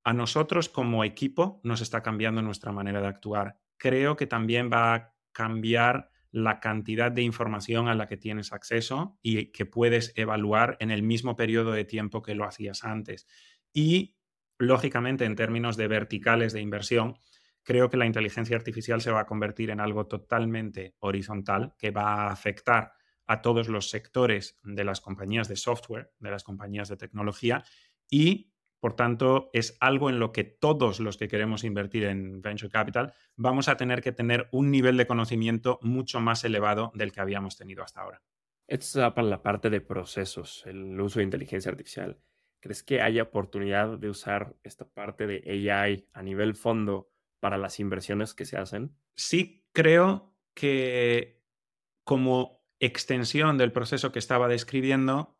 a 0.05 0.12
nosotros 0.12 0.69
como 0.69 1.05
equipo 1.05 1.61
nos 1.65 1.81
está 1.81 2.03
cambiando 2.03 2.43
nuestra 2.43 2.73
manera 2.73 3.01
de 3.01 3.07
actuar. 3.07 3.59
Creo 3.77 4.17
que 4.17 4.27
también 4.27 4.71
va 4.73 4.95
a 4.95 5.15
cambiar 5.33 6.11
la 6.31 6.61
cantidad 6.61 7.12
de 7.12 7.23
información 7.23 7.88
a 7.88 7.95
la 7.95 8.09
que 8.09 8.17
tienes 8.17 8.53
acceso 8.53 9.19
y 9.23 9.53
que 9.53 9.67
puedes 9.67 10.12
evaluar 10.17 10.77
en 10.81 10.91
el 10.91 11.03
mismo 11.03 11.37
periodo 11.37 11.73
de 11.73 11.85
tiempo 11.85 12.23
que 12.23 12.35
lo 12.35 12.45
hacías 12.45 12.85
antes. 12.85 13.27
Y, 13.73 14.17
lógicamente, 14.59 15.27
en 15.27 15.37
términos 15.37 15.77
de 15.77 15.88
verticales 15.88 16.53
de 16.55 16.62
inversión, 16.62 17.17
creo 17.62 17.91
que 17.91 17.99
la 17.99 18.07
inteligencia 18.07 18.57
artificial 18.57 19.01
se 19.01 19.11
va 19.11 19.21
a 19.21 19.27
convertir 19.27 19.71
en 19.71 19.81
algo 19.81 20.07
totalmente 20.07 20.95
horizontal 21.01 21.75
que 21.79 21.91
va 21.91 22.15
a 22.15 22.33
afectar 22.33 22.93
a 23.27 23.41
todos 23.43 23.69
los 23.69 23.91
sectores 23.91 24.59
de 24.62 24.85
las 24.85 25.01
compañías 25.01 25.49
de 25.49 25.57
software, 25.57 26.12
de 26.19 26.31
las 26.31 26.45
compañías 26.45 26.88
de 26.88 26.97
tecnología 26.97 27.62
y, 28.11 28.52
por 28.83 28.97
tanto, 28.97 29.49
es 29.53 29.77
algo 29.79 30.11
en 30.11 30.18
lo 30.18 30.33
que 30.33 30.42
todos 30.42 30.99
los 30.99 31.16
que 31.16 31.29
queremos 31.29 31.62
invertir 31.62 32.03
en 32.03 32.42
Venture 32.42 32.68
Capital 32.68 33.14
vamos 33.37 33.68
a 33.68 33.77
tener 33.77 34.03
que 34.03 34.11
tener 34.11 34.49
un 34.51 34.73
nivel 34.73 34.97
de 34.97 35.07
conocimiento 35.07 35.79
mucho 35.83 36.18
más 36.18 36.42
elevado 36.42 36.90
del 36.97 37.12
que 37.12 37.21
habíamos 37.21 37.57
tenido 37.57 37.85
hasta 37.85 38.01
ahora. 38.01 38.23
Esto 38.66 39.07
es 39.07 39.12
para 39.12 39.29
la 39.29 39.40
parte 39.40 39.71
de 39.71 39.81
procesos, 39.81 40.64
el 40.66 41.01
uso 41.01 41.21
de 41.21 41.27
inteligencia 41.27 41.71
artificial. 41.71 42.18
¿Crees 42.59 42.83
que 42.83 43.01
haya 43.01 43.23
oportunidad 43.23 43.99
de 43.99 44.09
usar 44.09 44.57
esta 44.64 44.85
parte 44.85 45.29
de 45.29 45.71
AI 45.71 46.09
a 46.12 46.23
nivel 46.25 46.57
fondo 46.57 47.09
para 47.38 47.59
las 47.59 47.79
inversiones 47.79 48.35
que 48.35 48.47
se 48.47 48.57
hacen? 48.57 48.97
Sí, 49.14 49.64
creo 49.73 50.35
que 50.55 51.40
como 52.03 52.66
extensión 52.81 53.59
del 53.59 53.71
proceso 53.71 54.11
que 54.11 54.18
estaba 54.18 54.49
describiendo 54.49 55.38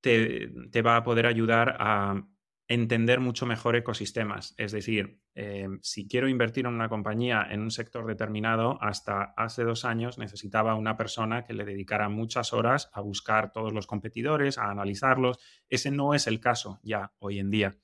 te, 0.00 0.82
va 0.82 0.96
a 0.96 1.04
poder 1.04 1.26
ayudar 1.26 1.76
a 1.78 2.26
entender 2.70 3.18
mucho 3.18 3.46
mejor 3.46 3.74
ecosistemas. 3.74 4.54
Es 4.56 4.70
decir, 4.70 5.18
eh, 5.34 5.66
si 5.82 6.06
quiero 6.06 6.28
invertir 6.28 6.66
en 6.66 6.74
una 6.74 6.88
compañía 6.88 7.44
en 7.50 7.62
un 7.62 7.72
sector 7.72 8.06
determinado, 8.06 8.78
hasta 8.80 9.34
hace 9.36 9.64
dos 9.64 9.84
años 9.84 10.18
necesitaba 10.18 10.76
una 10.76 10.96
persona 10.96 11.44
que 11.44 11.52
le 11.52 11.64
dedicara 11.64 12.08
muchas 12.08 12.52
horas 12.52 12.88
a 12.92 13.00
buscar 13.00 13.50
todos 13.50 13.72
los 13.72 13.88
competidores, 13.88 14.56
a 14.56 14.70
analizarlos. 14.70 15.40
Ese 15.68 15.90
no 15.90 16.14
es 16.14 16.28
el 16.28 16.38
caso 16.38 16.78
ya 16.84 17.12
hoy 17.18 17.40
en 17.40 17.50
día. 17.50 17.76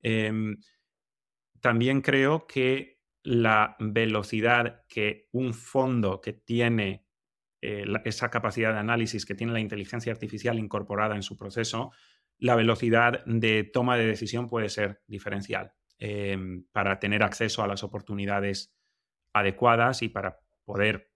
Em, 0.00 0.56
también 1.60 2.00
creo 2.00 2.46
que 2.46 3.02
la 3.22 3.76
velocidad 3.78 4.86
que 4.88 5.28
un 5.32 5.52
fondo 5.52 6.22
que 6.22 6.32
tiene 6.32 7.04
eh, 7.60 7.84
esa 8.06 8.30
capacidad 8.30 8.72
de 8.72 8.78
análisis 8.78 9.26
que 9.26 9.34
tiene 9.34 9.52
la 9.52 9.60
inteligencia 9.60 10.12
artificial 10.12 10.58
incorporada 10.58 11.14
en 11.14 11.22
su 11.22 11.36
proceso, 11.36 11.92
la 12.40 12.56
velocidad 12.56 13.24
de 13.26 13.64
toma 13.64 13.96
de 13.96 14.06
decisión 14.06 14.48
puede 14.48 14.68
ser 14.68 15.02
diferencial 15.06 15.72
em, 15.98 16.64
para 16.72 16.98
tener 16.98 17.22
acceso 17.22 17.62
a 17.62 17.68
las 17.68 17.84
oportunidades 17.84 18.74
adecuadas 19.32 20.02
y 20.02 20.08
para 20.08 20.40
poder 20.64 21.10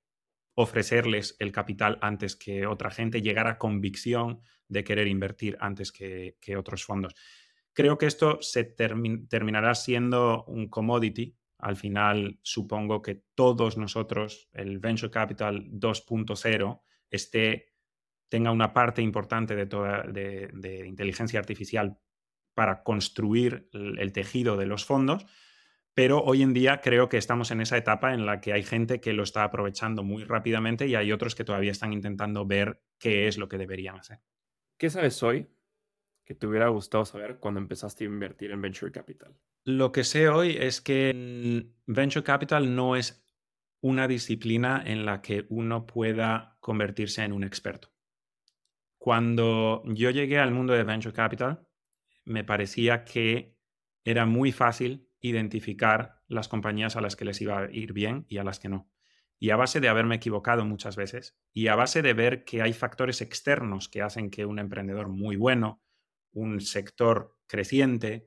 ofrecerles 0.54 1.36
el 1.40 1.50
capital 1.50 1.98
antes 2.00 2.36
que 2.36 2.66
otra 2.66 2.90
gente, 2.90 3.22
llegar 3.22 3.48
a 3.48 3.58
convicción 3.58 4.40
de 4.68 4.84
querer 4.84 5.08
invertir 5.08 5.56
antes 5.60 5.90
que, 5.90 6.36
otros 6.56 6.84
fondos. 6.84 7.14
Creo 7.72 7.98
que 7.98 8.06
esto 8.06 8.38
se 8.40 8.62
terminará 8.64 9.74
siendo 9.74 10.44
un 10.44 10.68
commodity 10.68 11.36
al 11.64 11.76
final 11.76 12.38
supongo 12.42 13.00
que 13.00 13.22
todos 13.34 13.78
nosotros, 13.78 14.50
el 14.52 14.80
Venture 14.80 15.10
Capital 15.10 15.64
2.0, 15.70 16.82
esté, 17.08 17.73
tenga 18.28 18.50
una 18.50 18.72
parte 18.72 19.02
importante 19.02 19.54
de, 19.54 19.66
toda, 19.66 20.02
de, 20.02 20.84
inteligencia 20.86 21.38
artificial 21.38 21.98
para 22.54 22.82
construir 22.82 23.68
el, 23.72 24.12
tejido 24.12 24.56
de 24.56 24.66
los 24.66 24.84
fondos, 24.84 25.26
pero 25.94 26.22
hoy 26.22 26.42
en 26.42 26.52
día 26.52 26.80
creo 26.80 27.08
que 27.08 27.16
estamos 27.16 27.50
en 27.50 27.60
esa 27.60 27.76
etapa 27.76 28.14
en 28.14 28.26
la 28.26 28.40
que 28.40 28.52
hay 28.52 28.62
gente 28.62 29.00
que 29.00 29.12
lo 29.12 29.22
está 29.22 29.44
aprovechando 29.44 30.02
muy 30.02 30.24
rápidamente 30.24 30.86
y 30.86 30.94
hay 30.94 31.12
otros 31.12 31.34
que 31.34 31.44
todavía 31.44 31.72
están 31.72 31.92
intentando 31.92 32.46
ver 32.46 32.82
qué 32.98 33.28
es 33.28 33.38
lo 33.38 33.48
que 33.48 33.58
deberían 33.58 33.96
hacer. 33.96 34.20
¿Qué 34.76 34.90
sabes 34.90 35.22
hoy 35.22 35.48
que 36.24 36.34
te 36.34 36.46
hubiera 36.46 36.68
gustado 36.68 37.04
saber 37.04 37.38
cuando 37.38 37.60
empezaste 37.60 38.04
a 38.04 38.08
invertir 38.08 38.50
en 38.50 38.62
Venture 38.62 38.90
Capital? 38.90 39.36
Lo 39.64 39.92
que 39.92 40.04
sé 40.04 40.28
hoy 40.28 40.56
es 40.58 40.80
que 40.80 41.70
Venture 41.86 42.24
Capital 42.24 42.74
no 42.74 42.96
es 42.96 43.24
una 43.80 44.08
disciplina 44.08 44.82
en 44.84 45.04
la 45.04 45.20
que 45.20 45.46
uno 45.50 45.86
pueda 45.86 46.56
convertirse 46.60 47.22
en 47.22 47.32
un 47.32 47.44
experto. 47.44 47.93
Cuando 49.04 49.82
yo 49.84 50.08
llegué 50.08 50.38
al 50.38 50.50
mundo 50.50 50.72
de 50.72 50.82
Venture 50.82 51.14
Capital, 51.14 51.68
me 52.24 52.42
parecía 52.42 53.04
que 53.04 53.54
era 54.02 54.24
muy 54.24 54.50
fácil 54.50 55.10
identificar 55.20 56.22
las 56.26 56.48
compañías 56.48 56.96
a 56.96 57.02
las 57.02 57.14
que 57.14 57.26
les 57.26 57.38
iba 57.42 57.58
a 57.58 57.70
ir 57.70 57.92
bien 57.92 58.24
y 58.30 58.38
a 58.38 58.44
las 58.44 58.58
que 58.58 58.70
no. 58.70 58.90
Y 59.38 59.50
a 59.50 59.56
base 59.56 59.80
de 59.80 59.90
haberme 59.90 60.14
equivocado 60.14 60.64
muchas 60.64 60.96
veces 60.96 61.38
y 61.52 61.68
a 61.68 61.74
base 61.74 62.00
de 62.00 62.14
ver 62.14 62.46
que 62.46 62.62
hay 62.62 62.72
factores 62.72 63.20
externos 63.20 63.90
que 63.90 64.00
hacen 64.00 64.30
que 64.30 64.46
un 64.46 64.58
emprendedor 64.58 65.08
muy 65.08 65.36
bueno, 65.36 65.82
un 66.32 66.62
sector 66.62 67.36
creciente, 67.46 68.26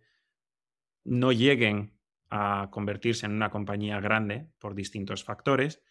no 1.04 1.32
lleguen 1.32 1.98
a 2.30 2.70
convertirse 2.70 3.26
en 3.26 3.32
una 3.32 3.50
compañía 3.50 4.00
grande 4.00 4.52
por 4.60 4.76
distintos 4.76 5.24
factores, 5.24 5.82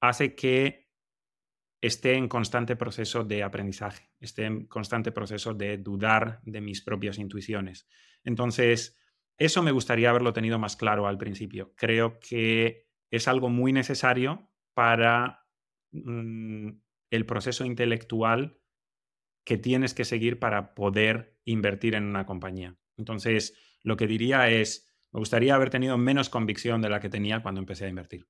hace 0.00 0.34
que 0.34 0.85
esté 1.80 2.14
en 2.14 2.28
constante 2.28 2.76
proceso 2.76 3.24
de 3.24 3.42
aprendizaje, 3.42 4.10
esté 4.18 4.44
en 4.44 4.66
constante 4.66 5.12
proceso 5.12 5.54
de 5.54 5.78
dudar 5.78 6.40
de 6.44 6.60
mis 6.60 6.82
propias 6.82 7.18
intuiciones. 7.18 7.86
Entonces, 8.24 8.98
eso 9.38 9.62
me 9.62 9.72
gustaría 9.72 10.10
haberlo 10.10 10.32
tenido 10.32 10.58
más 10.58 10.76
claro 10.76 11.06
al 11.06 11.18
principio. 11.18 11.74
Creo 11.76 12.18
que 12.18 12.88
es 13.10 13.28
algo 13.28 13.48
muy 13.50 13.72
necesario 13.72 14.50
para 14.74 15.46
mm, 15.92 16.70
el 17.10 17.26
proceso 17.26 17.64
intelectual 17.64 18.58
que 19.44 19.58
tienes 19.58 19.94
que 19.94 20.04
seguir 20.04 20.38
para 20.40 20.74
poder 20.74 21.38
invertir 21.44 21.94
en 21.94 22.04
una 22.04 22.26
compañía. 22.26 22.76
Entonces, 22.96 23.56
lo 23.82 23.96
que 23.96 24.06
diría 24.06 24.48
es, 24.50 24.92
me 25.12 25.20
gustaría 25.20 25.54
haber 25.54 25.70
tenido 25.70 25.96
menos 25.98 26.28
convicción 26.28 26.82
de 26.82 26.90
la 26.90 26.98
que 26.98 27.08
tenía 27.08 27.42
cuando 27.42 27.60
empecé 27.60 27.84
a 27.84 27.88
invertir. 27.88 28.26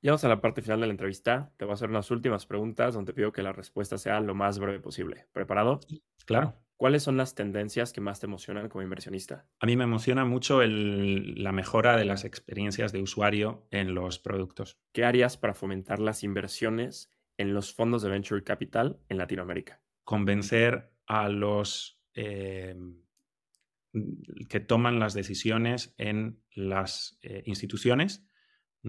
Llegamos 0.00 0.22
a 0.24 0.28
la 0.28 0.40
parte 0.40 0.62
final 0.62 0.80
de 0.80 0.86
la 0.86 0.92
entrevista. 0.92 1.52
Te 1.56 1.64
voy 1.64 1.72
a 1.72 1.74
hacer 1.74 1.90
unas 1.90 2.10
últimas 2.10 2.46
preguntas 2.46 2.94
donde 2.94 3.12
te 3.12 3.16
pido 3.16 3.32
que 3.32 3.42
la 3.42 3.52
respuesta 3.52 3.98
sea 3.98 4.20
lo 4.20 4.34
más 4.34 4.58
breve 4.58 4.78
posible. 4.78 5.26
¿Preparado? 5.32 5.80
Claro. 6.24 6.54
¿Cuáles 6.76 7.02
son 7.02 7.16
las 7.16 7.34
tendencias 7.34 7.92
que 7.92 8.00
más 8.00 8.20
te 8.20 8.26
emocionan 8.26 8.68
como 8.68 8.82
inversionista? 8.82 9.48
A 9.58 9.66
mí 9.66 9.76
me 9.76 9.82
emociona 9.82 10.24
mucho 10.24 10.62
la 10.62 11.50
mejora 11.50 11.96
de 11.96 12.04
las 12.04 12.24
experiencias 12.24 12.92
de 12.92 13.02
usuario 13.02 13.66
en 13.72 13.94
los 13.94 14.20
productos. 14.20 14.78
¿Qué 14.92 15.04
harías 15.04 15.36
para 15.36 15.54
fomentar 15.54 15.98
las 15.98 16.22
inversiones 16.22 17.12
en 17.36 17.52
los 17.52 17.74
fondos 17.74 18.02
de 18.02 18.10
venture 18.10 18.44
capital 18.44 19.00
en 19.08 19.18
Latinoamérica? 19.18 19.82
Convencer 20.04 20.92
a 21.08 21.28
los 21.28 22.00
eh, 22.14 22.76
que 24.48 24.60
toman 24.60 25.00
las 25.00 25.14
decisiones 25.14 25.94
en 25.96 26.40
las 26.54 27.18
eh, 27.22 27.42
instituciones 27.46 28.27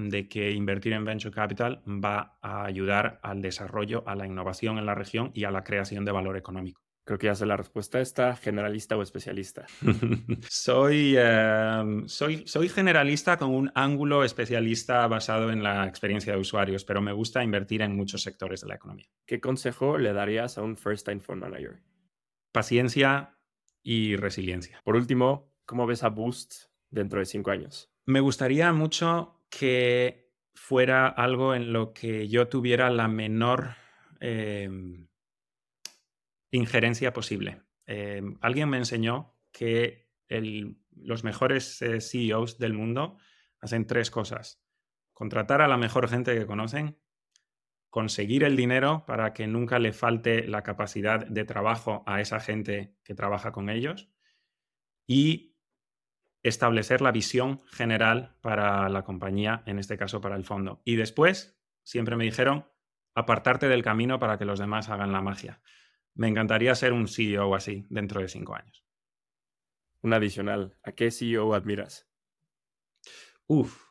de 0.08 0.30
que 0.30 0.52
invertir 0.52 0.94
en 0.94 1.04
venture 1.04 1.34
capital 1.34 1.82
va 1.86 2.38
a 2.42 2.64
ayudar 2.64 3.20
al 3.24 3.42
desarrollo, 3.42 4.04
a 4.08 4.16
la 4.16 4.26
innovación 4.26 4.78
en 4.78 4.86
la 4.86 4.96
región 4.96 5.32
y 5.34 5.44
a 5.44 5.52
la 5.52 5.64
creación 5.64 6.06
de 6.06 6.12
valor 6.12 6.38
económico. 6.38 6.82
Creo 7.10 7.18
que 7.18 7.26
ya 7.26 7.34
sé 7.34 7.48
la 7.48 7.58
respuesta. 7.58 8.00
¿Está 8.00 8.36
generalista 8.36 8.96
o 8.96 9.02
especialista? 9.02 9.66
soy, 10.48 11.16
em, 11.18 12.08
soy, 12.08 12.44
soy 12.46 12.70
generalista 12.70 13.38
con 13.38 13.50
un 13.50 13.72
ángulo 13.74 14.24
especialista 14.24 15.08
basado 15.08 15.52
en 15.52 15.64
la 15.64 15.88
experiencia 15.88 16.34
de 16.34 16.40
usuarios, 16.40 16.86
pero 16.86 17.02
me 17.02 17.12
gusta 17.12 17.44
invertir 17.44 17.82
en 17.82 17.96
muchos 17.96 18.22
sectores 18.22 18.62
de 18.62 18.68
la 18.68 18.76
economía. 18.76 19.08
¿Qué 19.26 19.42
consejo 19.42 19.98
le 19.98 20.14
darías 20.14 20.60
a 20.60 20.62
un 20.62 20.78
first-time 20.78 21.20
fund 21.20 21.42
manager? 21.42 21.82
Paciencia 22.52 23.40
y 23.82 24.16
resiliencia. 24.16 24.80
Por 24.84 24.96
último, 24.96 25.52
¿cómo 25.66 25.88
ves 25.88 26.04
a 26.04 26.10
Boost 26.10 26.66
dentro 26.92 27.18
de 27.18 27.26
cinco 27.26 27.50
años? 27.50 27.92
Me 28.06 28.20
gustaría 28.20 28.72
mucho 28.72 29.39
que 29.50 30.32
fuera 30.54 31.08
algo 31.08 31.56
en 31.56 31.74
lo 31.74 31.94
que 31.94 32.28
yo 32.28 32.48
tuviera 32.48 32.90
la 32.90 33.08
menor 33.08 33.76
em, 34.20 35.08
injerencia 36.52 37.14
posible. 37.14 37.64
Em, 37.86 38.38
alguien 38.42 38.70
me 38.70 38.78
enseñó 38.78 39.36
que 39.52 40.10
los 40.96 41.24
mejores 41.24 41.82
eh, 41.82 42.02
CEOs 42.02 42.60
del 42.60 42.74
mundo 42.74 43.18
hacen 43.60 43.88
tres 43.88 44.12
cosas. 44.12 44.62
Contratar 45.14 45.62
a 45.62 45.68
la 45.68 45.78
mejor 45.78 46.08
gente 46.08 46.38
que 46.38 46.46
conocen, 46.46 47.00
conseguir 47.90 48.44
el 48.44 48.56
dinero 48.56 49.06
para 49.08 49.34
que 49.34 49.48
nunca 49.48 49.80
le 49.80 49.94
falte 49.94 50.48
la 50.48 50.62
capacidad 50.62 51.26
de 51.26 51.44
trabajo 51.44 52.04
a 52.06 52.22
esa 52.22 52.40
gente 52.40 52.96
que 53.04 53.16
trabaja 53.16 53.52
con 53.52 53.70
ellos 53.70 54.10
y 55.08 55.49
establecer 56.44 57.02
la 57.02 57.12
visión 57.12 57.62
general 57.68 58.38
para 58.42 58.90
la 58.90 59.04
compañía, 59.04 59.64
en 59.66 59.80
este 59.80 59.98
caso 59.98 60.22
para 60.22 60.36
el 60.36 60.46
fondo. 60.46 60.82
Y 60.86 60.96
después, 60.96 61.60
siempre 61.84 62.16
me 62.16 62.26
dijeron, 62.26 62.66
apartarte 63.14 63.68
del 63.68 63.84
camino 63.84 64.20
para 64.20 64.38
que 64.38 64.46
los 64.46 64.60
demás 64.60 64.90
hagan 64.90 65.12
la 65.12 65.22
magia. 65.22 65.62
Me 66.14 66.28
encantaría 66.28 66.76
ser 66.76 66.94
un 66.94 67.08
CEO 67.08 67.56
así 67.56 67.86
dentro 67.90 68.22
de 68.22 68.30
cinco 68.30 68.56
años. 68.56 68.86
Un 70.02 70.14
adicional, 70.14 70.78
¿a 70.84 70.94
qué 70.94 71.12
CEO 71.12 71.54
admiras? 71.54 72.10
Uf, 73.48 73.89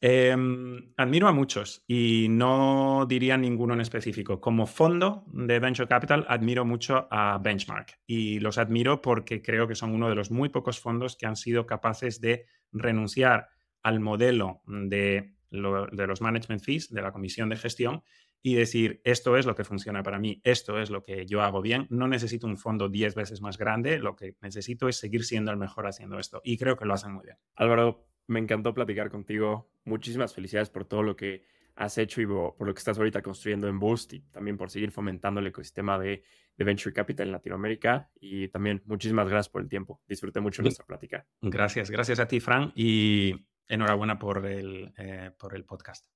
Em, 0.00 0.92
admiro 0.96 1.26
a 1.26 1.32
muchos 1.32 1.82
y 1.88 2.28
no 2.30 3.04
diría 3.08 3.36
ninguno 3.36 3.74
en 3.74 3.80
específico. 3.80 4.40
Como 4.40 4.66
fondo 4.66 5.24
de 5.32 5.58
Venture 5.58 5.88
Capital, 5.88 6.24
admiro 6.28 6.64
mucho 6.64 7.08
a 7.10 7.38
Benchmark 7.38 7.98
y 8.06 8.38
los 8.38 8.58
admiro 8.58 9.02
porque 9.02 9.42
creo 9.42 9.66
que 9.66 9.74
son 9.74 9.92
uno 9.92 10.08
de 10.08 10.14
los 10.14 10.30
muy 10.30 10.50
pocos 10.50 10.78
fondos 10.78 11.16
que 11.16 11.26
han 11.26 11.34
sido 11.34 11.66
capaces 11.66 12.20
de 12.20 12.46
renunciar 12.70 13.48
al 13.82 13.98
modelo 13.98 14.62
de, 14.66 15.34
de 15.50 16.06
los 16.06 16.20
management 16.20 16.62
fees, 16.62 16.92
de 16.92 17.02
la 17.02 17.10
comisión 17.10 17.48
de 17.48 17.56
gestión, 17.56 18.02
y 18.40 18.54
decir, 18.54 19.00
esto 19.04 19.36
es 19.36 19.46
lo 19.46 19.54
que 19.54 19.64
funciona 19.64 20.02
para 20.02 20.18
mí, 20.18 20.40
esto 20.44 20.80
es 20.80 20.90
lo 20.90 21.02
que 21.02 21.26
yo 21.26 21.42
hago 21.42 21.60
bien, 21.60 21.86
no 21.90 22.06
necesito 22.06 22.46
un 22.46 22.56
fondo 22.56 22.88
10 22.88 23.14
veces 23.16 23.40
más 23.40 23.58
grande, 23.58 23.98
lo 23.98 24.14
que 24.14 24.36
necesito 24.40 24.88
es 24.88 24.96
seguir 24.96 25.24
siendo 25.24 25.50
el 25.50 25.56
mejor 25.56 25.86
haciendo 25.86 26.18
esto. 26.18 26.40
Y 26.44 26.56
creo 26.56 26.76
que 26.76 26.84
lo 26.84 26.94
hacen 26.94 27.12
muy 27.12 27.24
bien. 27.24 27.36
Álvaro, 27.56 28.07
me 28.28 28.38
encantó 28.38 28.72
platicar 28.72 29.10
contigo. 29.10 29.68
Muchísimas 29.84 30.34
felicidades 30.34 30.70
por 30.70 30.84
todo 30.84 31.02
lo 31.02 31.16
que 31.16 31.44
has 31.74 31.96
hecho 31.98 32.20
y 32.20 32.26
por 32.26 32.66
lo 32.66 32.74
que 32.74 32.78
estás 32.78 32.98
ahorita 32.98 33.22
construyendo 33.22 33.68
en 33.68 33.78
Boost 33.78 34.12
y 34.12 34.20
también 34.20 34.56
por 34.56 34.70
seguir 34.70 34.90
fomentando 34.90 35.40
el 35.40 35.46
ecosistema 35.46 35.98
de, 35.98 36.22
Venture 36.56 36.92
Capital 36.92 37.28
en 37.28 37.32
Latinoamérica. 37.32 38.10
Y 38.20 38.48
también 38.48 38.82
muchísimas 38.84 39.28
gracias 39.28 39.48
por 39.48 39.62
el 39.62 39.68
tiempo. 39.68 40.00
Disfruté 40.08 40.40
mucho 40.40 40.60
nuestra 40.60 40.84
plática. 40.84 41.24
Gracias, 41.40 41.88
gracias 41.88 42.18
a 42.18 42.26
ti, 42.26 42.40
Fran, 42.40 42.72
y 42.74 43.46
enhorabuena 43.68 44.18
por 44.18 44.44
el, 44.44 44.92
eh, 44.98 45.30
por 45.38 45.54
el 45.54 45.64
podcast. 45.64 46.06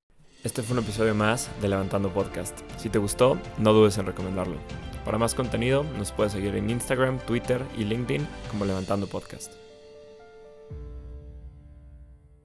Este 0.43 0.63
fue 0.63 0.77
un 0.77 0.83
episodio 0.83 1.15
más 1.15 1.49
de 1.63 1.69
Levantando 1.69 2.13
Podcast. 2.13 2.59
Si 2.77 2.89
te 2.89 2.99
gustó, 2.99 3.39
no 3.59 3.73
dudes 3.73 3.99
en 3.99 4.07
recomendarlo. 4.07 4.57
Para 5.05 5.17
más 5.17 5.37
contenido, 5.37 5.85
nos 5.97 6.11
puedes 6.11 6.33
seguir 6.33 6.57
en 6.57 6.69
Instagram, 6.69 7.21
Twitter 7.21 7.63
y 7.79 7.85
LinkedIn 7.85 8.27
como 8.51 8.65
Levantando 8.65 9.07
Podcast. 9.07 9.72